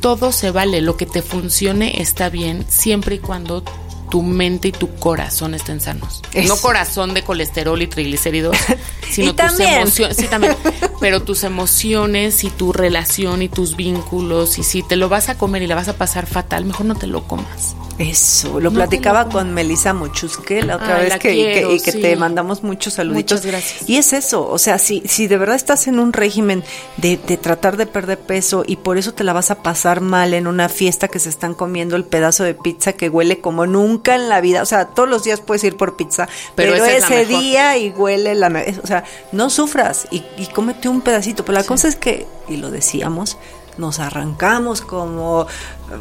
todo 0.02 0.32
se 0.32 0.52
vale, 0.52 0.82
lo 0.82 0.98
que 0.98 1.08
te 1.08 1.24
funcione 1.24 2.02
está 2.02 2.30
bien, 2.30 2.64
siempre 2.70 3.16
y 3.16 3.20
cuando 3.20 3.64
tu 4.16 4.22
mente 4.24 4.70
y 4.70 4.72
tu 4.72 4.96
corazón 4.96 5.56
estén 5.56 5.82
sanos. 5.82 6.22
Eso. 6.32 6.48
No 6.48 6.62
corazón 6.62 7.14
de 7.14 7.22
colesterol 7.24 7.82
y 7.82 7.88
triglicéridos, 7.88 8.56
sino 9.12 9.32
Y 9.32 9.34
tus 9.34 9.36
también. 9.36 9.74
emociones, 9.82 10.16
sí 10.16 10.28
también, 10.28 10.56
pero 11.02 11.22
tus 11.22 11.44
emociones 11.44 12.46
y 12.46 12.50
tu 12.50 12.72
relación 12.72 13.42
y 13.42 13.50
tus 13.50 13.76
vínculos 13.76 14.58
y 14.58 14.64
si 14.64 14.84
te 14.84 14.96
lo 14.96 15.10
vas 15.10 15.28
a 15.28 15.38
comer 15.38 15.64
y 15.64 15.68
la 15.68 15.76
vas 15.76 15.90
a 15.90 15.98
pasar 15.98 16.28
fatal, 16.28 16.64
mejor 16.64 16.86
no 16.86 16.96
te 16.96 17.08
lo 17.08 17.28
comas. 17.28 17.76
Eso, 17.98 18.60
lo 18.60 18.72
No 18.72 18.76
platicaba 18.76 19.24
lo 19.24 19.30
con 19.30 19.54
Melissa 19.54 19.94
Mochusque 19.94 20.62
la 20.64 20.76
otra 20.76 20.98
Ay, 20.98 21.02
vez 21.04 21.10
la 21.12 21.20
que, 21.20 21.32
quiero, 21.34 21.70
que- 21.70 21.76
y 21.76 21.80
que 21.80 21.92
sí. 21.94 22.02
te 22.02 22.16
mandamos 22.18 22.62
muchos 22.62 22.96
saluditos. 22.96 23.40
Muchas 23.40 23.46
gracias. 23.52 23.90
Y 23.90 23.96
es 23.96 24.12
eso, 24.12 24.50
o 24.50 24.58
sea, 24.58 24.80
si, 24.80 25.02
si 25.06 25.28
de 25.28 25.38
verdad 25.38 25.56
estás 25.56 25.88
en 25.88 26.00
un 26.00 26.12
régimen 26.12 26.62
de, 26.98 27.16
de 27.16 27.38
tratar 27.38 27.78
de 27.78 27.86
perder 27.86 28.20
peso 28.20 28.66
y 28.68 28.76
por 28.78 28.98
eso 28.98 29.14
te 29.14 29.24
la 29.24 29.32
vas 29.32 29.50
a 29.50 29.64
pasar 29.64 30.02
mal 30.02 30.34
en 30.34 30.46
una 30.48 30.68
fiesta 30.68 31.08
que 31.08 31.20
se 31.20 31.30
están 31.30 31.54
comiendo 31.54 31.96
el 31.96 32.04
pedazo 32.04 32.44
de 32.44 32.54
pizza 32.54 32.92
que 32.94 33.08
huele 33.08 33.40
como 33.40 33.66
nunca 33.66 34.05
en 34.14 34.30
la 34.30 34.40
vida, 34.42 34.62
o 34.62 34.66
sea, 34.68 34.86
todos 34.90 35.10
los 35.10 35.24
días 35.24 35.42
puedes 35.42 35.64
ir 35.64 35.76
por 35.76 35.96
pizza, 35.96 36.28
Pero 36.54 36.76
ese 36.76 37.26
día 37.26 37.76
y 37.78 37.90
huele 37.90 38.36
la, 38.36 38.50
o 38.84 38.86
sea, 38.86 39.04
no 39.32 39.50
sufras 39.50 40.08
y, 40.12 40.24
y 40.38 40.46
cómete 40.54 40.88
un 40.88 41.02
pedacito, 41.02 41.44
pero 41.44 41.58
la 41.58 41.64
cosa 41.64 41.88
es 41.88 41.96
que, 41.96 42.28
y 42.48 42.58
lo 42.58 42.70
decíamos, 42.70 43.38
nos 43.78 44.00
arrancamos 44.00 44.82
como, 44.82 45.48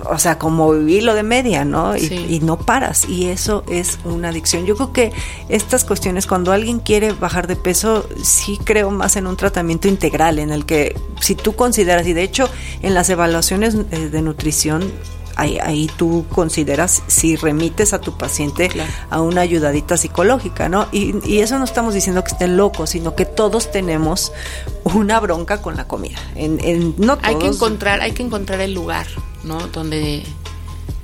o 0.05 0.19
sea, 0.19 0.39
como 0.39 0.75
hilo 0.77 1.15
de 1.15 1.23
media, 1.23 1.65
¿no? 1.65 1.97
Y, 1.97 2.01
Sí. 2.01 2.27
y 2.29 2.41
no 2.41 2.57
paras. 2.57 3.09
Y 3.09 3.31
eso 3.31 3.65
es 3.69 3.99
una 4.05 4.29
adicción. 4.29 4.65
Yo 4.67 4.77
creo 4.77 4.93
que 4.93 5.13
estas 5.49 5.85
cuestiones, 5.85 6.27
cuando 6.27 6.53
alguien 6.53 6.79
quiere 6.79 7.13
bajar 7.13 7.47
de 7.47 7.57
peso, 7.57 8.07
sí 8.23 8.59
creo 8.63 8.91
más 8.91 9.17
en 9.17 9.27
un 9.27 9.37
tratamiento 9.37 9.89
integral, 9.89 10.39
en 10.39 10.51
el 10.53 10.67
que 10.67 10.97
si 11.21 11.35
tú 11.35 11.57
consideras, 11.57 12.07
y 12.07 12.13
de 12.13 12.23
hecho 12.23 12.49
en 12.83 12.95
las 12.95 13.09
evaluaciones 13.11 13.77
eh, 13.91 14.09
de 14.09 14.23
nutrición, 14.23 14.93
ahí, 15.37 15.59
ahí 15.63 15.91
tú 15.97 16.25
consideras 16.33 17.03
si 17.07 17.37
remites 17.37 17.93
a 17.93 18.01
tu 18.01 18.17
paciente 18.17 18.69
Claro. 18.69 18.91
a 19.11 19.21
una 19.21 19.41
ayudadita 19.43 19.97
psicológica, 19.97 20.69
¿no? 20.69 20.87
Y, 20.93 21.15
y 21.27 21.41
eso 21.41 21.59
no 21.59 21.65
estamos 21.65 21.95
diciendo 21.95 22.23
que 22.25 22.33
estén 22.33 22.57
locos, 22.57 22.91
sino 22.91 23.15
que 23.15 23.25
todos 23.25 23.71
tenemos 23.71 24.33
una 24.85 25.21
bronca 25.21 25.61
con 25.63 25.77
la 25.77 25.87
comida. 25.89 26.19
En, 26.35 26.59
en- 26.61 26.95
no 26.99 27.19
Hay 27.23 27.37
que 27.37 27.47
encontrar, 27.47 28.01
hay 28.01 28.13
que 28.13 28.23
encontrar 28.23 28.61
el 28.61 28.75
lugar, 28.75 29.07
¿no? 29.43 29.59
Donde 29.69 30.23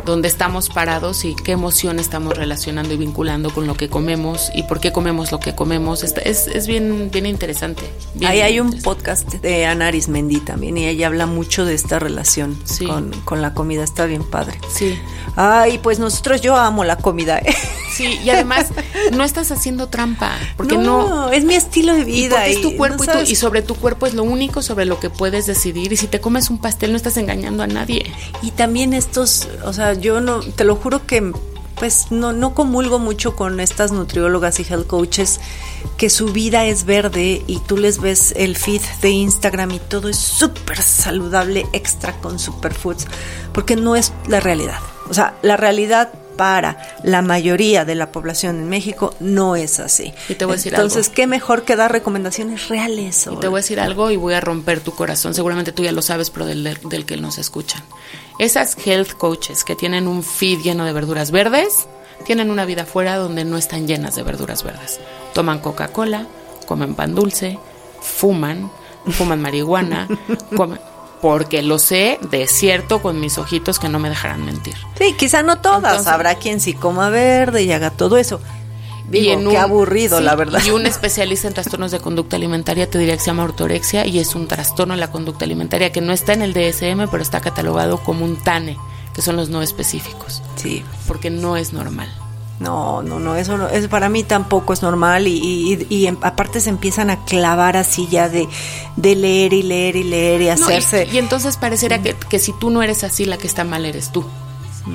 donde 0.05 0.29
estamos 0.29 0.69
parados 0.69 1.25
y 1.25 1.35
qué 1.35 1.53
emoción 1.53 1.99
estamos 1.99 2.37
relacionando 2.37 2.95
y 2.95 2.97
vinculando 2.97 3.51
con 3.53 3.67
lo 3.67 3.75
que 3.75 3.89
comemos 3.89 4.51
y 4.55 4.63
por 4.65 4.81
qué 4.81 4.93
comemos 4.93 5.31
lo 5.33 5.41
que 5.41 5.55
comemos. 5.55 6.03
Está- 6.03 6.21
es, 6.23 6.47
es 6.47 6.67
bien, 6.67 7.11
bien 7.13 7.27
interesante. 7.27 7.83
bien 8.15 8.31
Ahí 8.31 8.41
hay 8.41 8.61
un 8.61 8.81
podcast 8.83 9.29
de 9.35 9.67
Ana 9.67 9.89
Arismendi 9.89 10.41
también 10.41 10.77
y 10.77 10.87
ella 10.87 11.07
habla 11.07 11.27
mucho 11.27 11.65
de 11.65 11.75
esta 11.75 11.99
relación 11.99 12.59
Sí. 12.65 12.87
con, 12.87 13.11
con 13.25 13.43
la 13.43 13.55
comida, 13.55 13.85
está 13.85 14.07
bien 14.07 14.25
padre. 14.25 14.59
Sí. 14.73 14.99
Ay, 15.37 15.79
pues 15.79 15.99
nosotros 15.99 16.41
yo 16.41 16.57
amo 16.57 16.85
la 16.85 16.97
comida. 16.97 17.39
¿eh? 17.39 17.55
Sí, 18.01 18.19
y 18.25 18.31
además 18.31 18.67
no 19.13 19.25
estás 19.25 19.51
haciendo 19.51 19.89
trampa, 19.89 20.33
porque 20.57 20.77
no, 20.79 21.31
es 21.31 21.45
mi 21.45 21.55
estilo 21.55 21.95
de 21.95 22.01
y 22.01 22.05
vida. 22.05 22.37
porque 22.37 22.51
es 22.53 22.63
tu 22.63 22.71
y 22.71 22.77
cuerpo 22.77 23.05
no 23.05 23.21
y, 23.21 23.25
tu- 23.25 23.31
y 23.33 23.37
sobre 23.37 23.63
tu 23.63 23.75
cuerpo 23.75 24.07
es 24.07 24.15
lo 24.15 24.23
único 24.23 24.63
sobre 24.63 24.85
lo 24.87 24.99
que 25.01 25.11
puedes 25.11 25.47
decidir 25.47 25.93
y 25.93 25.97
si 25.97 26.07
te 26.07 26.21
comes 26.21 26.51
un 26.51 26.59
pastel 26.59 26.91
no 26.93 26.97
estás 26.97 27.17
engañando 27.17 27.63
a 27.63 27.67
nadie. 27.67 28.11
Y 28.43 28.53
también 28.53 28.95
estos, 28.95 29.49
o 29.65 29.73
sea, 29.73 29.93
yo 29.95 30.21
no, 30.21 30.41
te 30.41 30.65
lo 30.65 30.77
juro 30.77 31.07
que 31.07 31.33
pues 31.77 32.09
no, 32.11 32.35
no 32.35 32.55
comulgo 32.55 32.99
mucho 32.99 33.35
con 33.37 33.59
estas 33.59 33.91
nutriólogas 33.91 34.61
y 34.61 34.65
health 34.69 34.87
coaches 34.87 35.41
que 35.97 36.11
su 36.11 36.27
vida 36.27 36.67
es 36.67 36.85
verde 36.85 37.43
y 37.47 37.59
tú 37.61 37.79
les 37.79 38.01
ves 38.01 38.35
el 38.37 38.55
feed 38.57 38.83
de 39.01 39.09
Instagram 39.11 39.71
y 39.71 39.79
todo 39.79 40.11
es 40.11 40.17
súper 40.19 40.83
saludable, 40.83 41.67
extra 41.73 42.13
con 42.21 42.39
superfoods, 42.39 43.07
porque 43.55 43.77
no 43.77 43.97
es 43.97 44.13
la 44.29 44.41
realidad. 44.41 44.79
O 45.09 45.15
sea, 45.15 45.39
la 45.41 45.57
realidad 45.57 46.13
para 46.37 46.79
la 47.03 47.23
mayoría 47.23 47.85
de 47.85 47.95
la 47.95 48.13
población 48.13 48.57
en 48.57 48.69
México 48.69 49.15
no 49.21 49.57
es 49.57 49.81
así. 49.81 50.13
Y 50.29 50.35
te 50.35 50.45
voy 50.45 50.55
a 50.55 50.57
decir 50.57 50.75
Entonces, 50.75 51.07
algo. 51.07 51.15
qué 51.15 51.27
mejor 51.27 51.65
que 51.65 51.77
dar 51.77 51.93
recomendaciones 51.93 52.69
reales. 52.69 53.29
Y 53.31 53.37
te 53.37 53.49
voy 53.49 53.59
a 53.59 53.63
decir 53.63 53.81
algo 53.81 54.11
y 54.11 54.17
voy 54.17 54.35
a 54.35 54.41
romper 54.41 54.81
tu 54.81 54.93
corazón. 54.93 55.35
Seguramente 55.35 55.73
tú 55.73 55.83
ya 55.83 55.93
lo 55.93 56.03
sabes, 56.03 56.31
pero 56.31 56.47
del, 56.47 56.65
del 56.65 57.07
que 57.07 57.17
nos 57.17 57.39
escuchan. 57.39 57.83
Esas 58.39 58.77
health 58.87 59.13
coaches 59.13 59.65
que 59.65 59.77
tienen 59.77 60.09
un 60.09 60.23
feed 60.23 60.61
lleno 60.61 60.85
de 60.85 60.93
verduras 60.93 61.31
verdes, 61.31 61.87
tienen 62.25 62.51
una 62.51 62.65
vida 62.65 62.83
afuera 62.83 63.17
donde 63.17 63.45
no 63.45 63.57
están 63.59 63.87
llenas 63.87 64.15
de 64.15 64.23
verduras 64.23 64.63
verdes. 64.63 65.01
Toman 65.35 65.59
Coca-Cola, 65.59 66.27
comen 66.67 66.95
pan 66.95 67.15
dulce, 67.15 67.59
fuman, 68.01 68.71
fuman 69.11 69.41
marihuana, 69.41 70.09
comen, 70.57 70.79
porque 71.21 71.63
lo 71.63 71.79
sé 71.79 72.19
de 72.31 72.47
cierto 72.47 73.03
con 73.03 73.21
mis 73.21 73.39
ojitos 73.39 73.79
que 73.79 73.89
no 73.89 73.99
me 73.99 74.09
dejarán 74.09 74.45
mentir. 74.45 74.75
Sí, 74.99 75.15
quizá 75.19 75.43
no 75.43 75.61
todas. 75.61 75.79
Entonces- 75.93 76.07
Habrá 76.13 76.35
quien 76.37 76.61
sí 76.61 76.75
coma 76.75 77.11
verde 77.11 77.63
y 77.63 77.73
haga 77.73 77.91
todo 77.91 78.17
eso. 78.17 78.41
Digo, 79.09 79.33
en 79.33 79.49
qué 79.51 79.59
aburrido, 79.59 80.19
sí, 80.19 80.25
la 80.25 80.37
verdad. 80.37 80.63
Y 80.65 80.71
un 80.71 80.87
especialista 80.87 81.49
en 81.49 81.55
trastornos 81.55 81.91
de 81.91 81.99
conducta 81.99 82.37
alimentaria 82.37 82.89
te 82.89 82.97
diría 82.99 83.15
que 83.15 83.21
se 83.21 83.27
llama 83.27 83.43
ortorexia 83.43 84.07
y 84.07 84.21
es 84.21 84.37
un 84.37 84.47
trastorno 84.47 84.95
de 84.95 85.01
la 85.01 85.11
conducta 85.11 85.45
alimentaria 85.45 85.91
que 85.91 86.01
no 86.01 86.13
está 86.13 86.33
en 86.33 86.43
el 86.43 86.53
DSM, 86.53 87.09
pero 87.11 87.21
está 87.23 87.41
catalogado 87.41 87.99
como 88.05 88.25
un 88.25 88.37
TANE, 88.37 88.77
que 89.13 89.21
son 89.21 89.35
los 89.37 89.49
no 89.49 89.63
específicos, 89.63 90.43
Sí. 90.55 90.85
porque 91.09 91.29
no 91.29 91.57
es 91.57 91.73
normal. 91.73 92.09
No, 92.61 93.03
no, 93.03 93.19
no, 93.19 93.37
eso, 93.37 93.57
no, 93.57 93.69
eso 93.69 93.89
para 93.89 94.09
mí 94.11 94.23
tampoco 94.23 94.75
es 94.75 94.83
normal 94.83 95.27
y, 95.27 95.33
y- 95.39 95.87
y 95.89 96.07
en- 96.07 96.19
aparte 96.21 96.61
se 96.61 96.69
empiezan 96.69 97.09
a 97.09 97.25
clavar 97.25 97.77
así 97.79 98.07
ya 98.07 98.29
de, 98.29 98.49
de 98.97 99.17
leer 99.17 99.55
y 99.55 99.63
leer 99.63 99.97
y 99.97 100.05
leer 100.05 100.43
y 100.43 100.45
No, 100.45 100.51
y- 100.51 100.75
hacerse. 100.75 101.09
y, 101.11 101.17
entonces 101.17 101.57
pareciera 101.57 102.03
que, 102.03 102.15
que 102.15 102.39
si 102.39 102.53
tú 102.53 102.69
no 102.71 102.83
eres 102.83 103.03
así, 103.03 103.25
la 103.25 103.39
que 103.39 103.47
está 103.47 103.65
mal 103.65 103.87
eres 103.87 104.13
tú. 104.13 104.25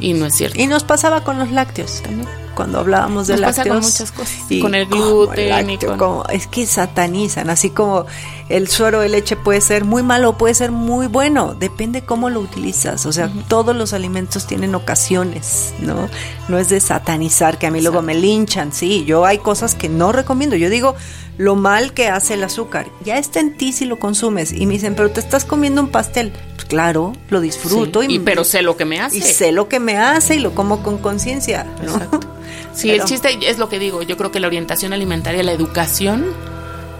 Y 0.01 0.13
no 0.13 0.25
es 0.25 0.35
cierto. 0.35 0.59
Y 0.59 0.67
nos 0.67 0.83
pasaba 0.83 1.23
con 1.23 1.37
los 1.37 1.51
lácteos 1.51 2.01
también. 2.01 2.27
Cuando 2.55 2.79
hablábamos 2.79 3.27
de 3.27 3.33
Nos 3.33 3.41
pasa 3.41 3.65
lácteos. 3.65 3.75
con 3.75 3.91
muchas 3.91 4.11
cosas, 4.13 4.35
y 4.49 4.61
con 4.61 4.75
el 4.75 4.85
gluten 4.85 5.45
y 5.45 5.49
lácteo, 5.49 5.89
con- 5.89 5.99
como- 5.99 6.25
es 6.27 6.47
que 6.47 6.65
satanizan, 6.65 7.49
así 7.49 7.69
como 7.69 8.05
el 8.47 8.69
suero 8.69 9.01
de 9.01 9.09
leche 9.09 9.35
puede 9.35 9.59
ser 9.59 9.83
muy 9.83 10.03
malo 10.03 10.37
puede 10.37 10.53
ser 10.53 10.71
muy 10.71 11.07
bueno, 11.07 11.53
depende 11.53 12.05
cómo 12.05 12.29
lo 12.29 12.39
utilizas. 12.39 13.05
O 13.05 13.11
sea, 13.11 13.29
todos 13.49 13.75
los 13.75 13.91
alimentos 13.91 14.47
tienen 14.47 14.73
ocasiones, 14.73 15.73
¿no? 15.79 16.07
No 16.47 16.57
es 16.57 16.69
de 16.69 16.79
satanizar, 16.79 17.57
que 17.59 17.67
a 17.67 17.71
mí 17.71 17.81
luego 17.81 18.01
me 18.01 18.13
linchan, 18.15 18.71
sí, 18.71 19.03
yo 19.05 19.25
hay 19.25 19.39
cosas 19.39 19.75
que 19.75 19.89
no 19.89 20.13
recomiendo. 20.13 20.55
Yo 20.55 20.69
digo 20.69 20.95
lo 21.37 21.55
mal 21.57 21.93
que 21.93 22.07
hace 22.07 22.35
el 22.35 22.43
azúcar, 22.45 22.87
ya 23.03 23.17
está 23.17 23.41
en 23.41 23.57
ti 23.57 23.73
si 23.73 23.83
lo 23.83 23.99
consumes. 23.99 24.53
Y 24.53 24.65
me 24.65 24.75
dicen, 24.75 24.95
pero 24.95 25.11
te 25.11 25.19
estás 25.19 25.43
comiendo 25.43 25.81
un 25.81 25.89
pastel. 25.89 26.31
Claro, 26.67 27.13
lo 27.29 27.41
disfruto. 27.41 28.01
Sí, 28.01 28.07
y 28.09 28.19
pero 28.19 28.43
sé 28.43 28.61
lo 28.61 28.75
que 28.77 28.85
me 28.85 28.99
hace. 28.99 29.17
Y 29.17 29.21
sé 29.21 29.51
lo 29.51 29.67
que 29.69 29.79
me 29.79 29.97
hace 29.97 30.35
y 30.35 30.39
lo 30.39 30.53
como 30.55 30.81
con 30.83 30.97
conciencia, 30.97 31.65
¿no? 31.83 31.93
Exacto. 31.93 32.19
Sí, 32.73 32.89
Pero- 32.89 33.03
el 33.03 33.09
chiste 33.09 33.37
es 33.49 33.57
lo 33.57 33.69
que 33.69 33.79
digo. 33.79 34.01
Yo 34.01 34.17
creo 34.17 34.31
que 34.31 34.41
la 34.41 34.47
orientación 34.47 34.91
alimentaria, 34.91 35.41
la 35.43 35.53
educación, 35.53 36.25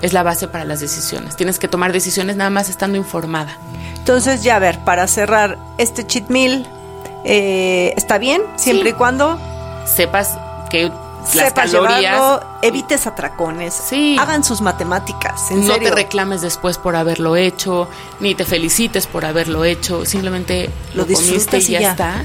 es 0.01 0.13
la 0.13 0.23
base 0.23 0.47
para 0.47 0.63
las 0.63 0.79
decisiones. 0.79 1.35
Tienes 1.35 1.59
que 1.59 1.67
tomar 1.67 1.91
decisiones 1.91 2.37
nada 2.37 2.49
más 2.49 2.69
estando 2.69 2.97
informada. 2.97 3.57
Entonces, 3.97 4.41
ya 4.41 4.55
a 4.55 4.59
ver, 4.59 4.79
para 4.85 5.05
cerrar, 5.07 5.57
este 5.77 6.07
cheat 6.07 6.29
meal 6.29 6.65
eh, 7.25 7.93
está 7.97 8.17
bien, 8.19 8.41
siempre 8.55 8.89
Sí. 8.91 8.95
y 8.95 8.97
cuando 8.97 9.37
Sepas 9.85 10.37
que 10.69 10.89
las 11.33 11.47
sepas 11.47 11.71
calorías. 11.71 12.01
llevarlo, 12.01 12.47
evites 12.61 13.07
atracones, 13.07 13.73
Sí. 13.73 14.15
hagan 14.19 14.43
sus 14.43 14.61
matemáticas, 14.61 15.51
en 15.51 15.65
no 15.65 15.73
serio. 15.73 15.89
te 15.89 15.95
reclames 15.95 16.41
después 16.41 16.77
por 16.77 16.95
haberlo 16.95 17.35
hecho, 17.35 17.89
ni 18.19 18.35
te 18.35 18.45
felicites 18.45 19.07
por 19.07 19.25
haberlo 19.25 19.65
hecho, 19.65 20.05
simplemente 20.05 20.69
Lo 20.93 21.05
lo, 21.05 21.13
comiste 21.13 21.57
y 21.57 21.61
ya, 21.61 21.79
ya. 21.81 21.91
está. 21.91 22.23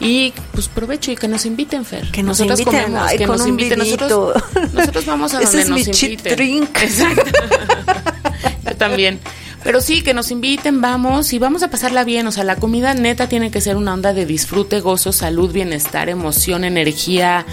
Y 0.00 0.32
pues 0.52 0.68
provecho 0.68 1.10
y 1.10 1.16
que 1.16 1.26
nos 1.26 1.44
inviten, 1.44 1.84
Fer. 1.84 2.08
Que 2.12 2.22
nos 2.22 2.38
Nosotros 2.38 2.60
inviten, 2.60 2.82
comemos, 2.84 3.08
ay, 3.10 3.18
que 3.18 3.26
con 3.26 3.38
nos 3.38 3.46
inviten. 3.48 3.78
Nosotros, 3.80 4.42
nosotros 4.72 5.06
vamos 5.06 5.34
a 5.34 5.38
Ese 5.42 5.44
donde 5.46 5.62
es 5.62 5.68
nos 5.68 5.98
mi 5.98 6.06
inviten. 6.06 6.36
drink. 6.36 6.78
Exacto. 6.82 7.24
Yo 8.64 8.76
también. 8.76 9.18
Pero 9.64 9.80
sí, 9.80 10.02
que 10.02 10.14
nos 10.14 10.30
inviten, 10.30 10.80
vamos 10.80 11.32
y 11.32 11.40
vamos 11.40 11.64
a 11.64 11.68
pasarla 11.68 12.04
bien. 12.04 12.26
O 12.28 12.32
sea, 12.32 12.44
la 12.44 12.54
comida 12.56 12.94
neta 12.94 13.28
tiene 13.28 13.50
que 13.50 13.60
ser 13.60 13.76
una 13.76 13.92
onda 13.92 14.12
de 14.12 14.24
disfrute, 14.24 14.80
gozo, 14.80 15.12
salud, 15.12 15.50
bienestar, 15.50 16.08
emoción, 16.08 16.62
energía. 16.64 17.44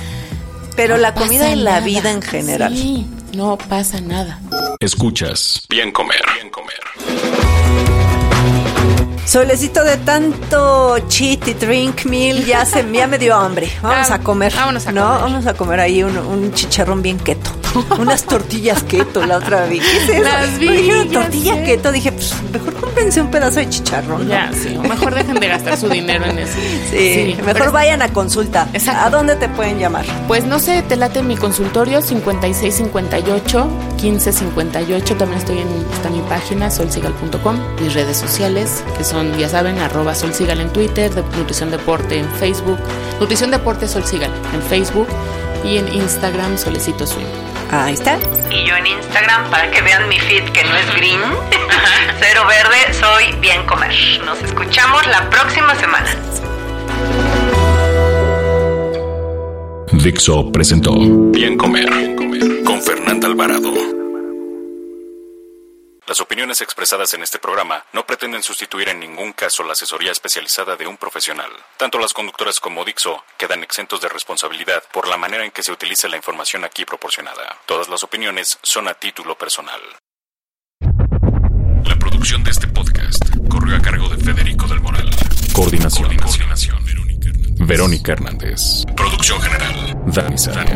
Pero 0.75 0.95
No 0.95 1.01
la 1.01 1.13
comida 1.13 1.49
y 1.51 1.55
la 1.55 1.79
vida 1.79 2.11
en 2.11 2.21
general. 2.21 2.75
Sí, 2.75 3.05
no 3.33 3.57
pasa 3.57 4.01
nada. 4.01 4.39
Escuchas 4.79 5.65
Bien 5.69 5.91
Comer. 5.91 6.21
Bien 6.35 6.49
Comer. 6.49 6.54
Solecito 9.25 9.83
de 9.83 9.97
tanto 9.97 10.97
cheat 11.07 11.47
y 11.47 11.53
drink 11.55 12.05
meal, 12.05 12.45
ya, 12.45 12.63
se, 12.65 12.85
ya 12.93 13.07
me 13.07 13.17
dio 13.17 13.35
hambre. 13.35 13.69
Vamos 13.81 14.11
Ah, 14.11 14.15
a 14.15 14.19
comer. 14.19 14.53
vámonos 14.55 14.85
a 14.87 14.91
¿no? 14.91 15.03
comer. 15.07 15.21
Vamos 15.21 15.47
a 15.47 15.53
comer 15.55 15.79
ahí 15.79 16.03
un, 16.03 16.17
un 16.17 16.53
chicharrón 16.53 17.01
bien 17.01 17.17
keto. 17.19 17.49
Unas 17.99 18.23
tortillas 18.23 18.83
keto 18.83 19.25
la 19.25 19.35
otra 19.37 19.65
vez. 19.65 19.81
¿Qué 19.83 19.97
es 19.97 20.09
eso? 20.09 20.23
Las 20.23 20.57
vi, 20.59 20.69
dijeron 20.69 21.09
tortilla 21.09 21.55
sé. 21.55 21.63
keto. 21.63 21.91
Dije, 21.91 22.11
pues 22.13 22.33
mejor 22.53 22.73
cómprense 22.75 23.19
un 23.21 23.29
pedazo 23.31 23.59
de 23.59 23.69
chicharrón. 23.69 24.25
¿no? 24.27 24.29
Ya, 24.33 24.49
sí. 24.53 24.77
O 24.77 24.81
mejor 24.83 25.13
dejen 25.13 25.39
de 25.41 25.47
gastar 25.47 25.75
su 25.77 25.89
dinero 25.89 26.23
en 26.25 26.39
eso. 26.39 26.53
Sí, 26.91 27.35
mejor 27.45 27.71
vayan 27.73 28.01
a 28.01 28.13
consulta. 28.13 28.67
Exacto. 28.73 29.01
¿A 29.05 29.09
dónde 29.09 29.35
te 29.35 29.49
pueden 29.49 29.77
llamar? 29.79 30.05
Pues 30.27 30.45
no 30.45 30.59
sé, 30.59 30.83
te 30.83 30.95
late 30.95 31.21
mi 31.23 31.35
consultorio 31.35 32.01
5658 32.01 33.67
1558. 34.01 35.15
También 35.17 35.39
estoy 35.39 35.57
en 35.59 35.67
está 35.93 36.09
mi 36.09 36.21
página 36.29 36.71
solsigal.com, 36.71 37.59
mis 37.81 37.93
redes 37.93 38.15
sociales, 38.17 38.83
que 38.97 39.03
son, 39.03 39.14
ya 39.37 39.49
saben, 39.49 39.79
arroba 39.79 40.15
solsigal 40.15 40.59
en 40.59 40.71
Twitter, 40.71 41.13
de 41.13 41.23
Nutrición 41.37 41.71
Deporte 41.71 42.19
en 42.19 42.29
Facebook, 42.35 42.77
Nutrición 43.19 43.51
Deporte 43.51 43.87
Solsigal 43.87 44.31
en 44.53 44.61
Facebook 44.61 45.07
y 45.63 45.77
en 45.77 45.93
Instagram 45.93 46.57
Solecito 46.57 47.05
Swim. 47.07 47.25
Ahí 47.71 47.93
está. 47.93 48.17
Y 48.51 48.67
yo 48.67 48.75
en 48.75 48.87
Instagram, 48.87 49.49
para 49.49 49.69
que 49.71 49.81
vean 49.81 50.07
mi 50.07 50.19
feed 50.19 50.43
que 50.51 50.63
no 50.63 50.75
es 50.75 50.95
green, 50.95 51.21
cero 52.19 52.43
verde, 52.47 52.93
soy 52.93 53.39
bien 53.39 53.65
comer. 53.65 53.91
Nos 54.25 54.41
escuchamos 54.41 55.05
la 55.07 55.29
próxima 55.29 55.75
semana. 55.75 56.15
Dixo 59.91 60.51
presentó 60.51 60.93
Bien 61.31 61.57
Comer. 61.57 61.89
Bien 61.91 62.15
Comer. 62.15 62.63
Con 62.63 62.79
Fernanda 62.81 63.27
Alvarado. 63.27 63.94
Las 66.15 66.21
opiniones 66.21 66.61
expresadas 66.61 67.13
en 67.13 67.23
este 67.23 67.39
programa 67.39 67.83
no 67.91 68.05
pretenden 68.05 68.41
sustituir 68.41 68.87
en 68.87 69.01
ningún 69.01 69.33
caso 69.33 69.65
la 69.65 69.73
asesoría 69.73 70.13
especializada 70.13 70.77
de 70.77 70.87
un 70.87 70.95
profesional. 70.95 71.51
Tanto 71.75 71.99
las 71.99 72.13
conductoras 72.13 72.61
como 72.61 72.85
Dixo 72.85 73.21
quedan 73.37 73.63
exentos 73.63 73.99
de 73.99 74.07
responsabilidad 74.07 74.81
por 74.93 75.09
la 75.09 75.17
manera 75.17 75.43
en 75.43 75.51
que 75.51 75.61
se 75.61 75.73
utiliza 75.73 76.07
la 76.07 76.15
información 76.15 76.63
aquí 76.63 76.85
proporcionada. 76.85 77.57
Todas 77.65 77.89
las 77.89 78.01
opiniones 78.05 78.57
son 78.63 78.87
a 78.87 78.93
título 78.93 79.37
personal. 79.37 79.81
La 81.83 81.99
producción 81.99 82.45
de 82.45 82.51
este 82.51 82.69
podcast 82.69 83.21
corrió 83.49 83.75
a 83.75 83.81
cargo 83.81 84.07
de 84.07 84.23
Federico 84.23 84.69
del 84.69 84.79
Moral. 84.79 85.09
Coordinación. 85.51 86.15
Coordinación. 86.15 86.77
Verónica 87.59 88.13
Hernández. 88.13 88.85
Producción 88.95 89.41
general. 89.41 89.97
Dani 90.05 90.37
Sadia. 90.37 90.75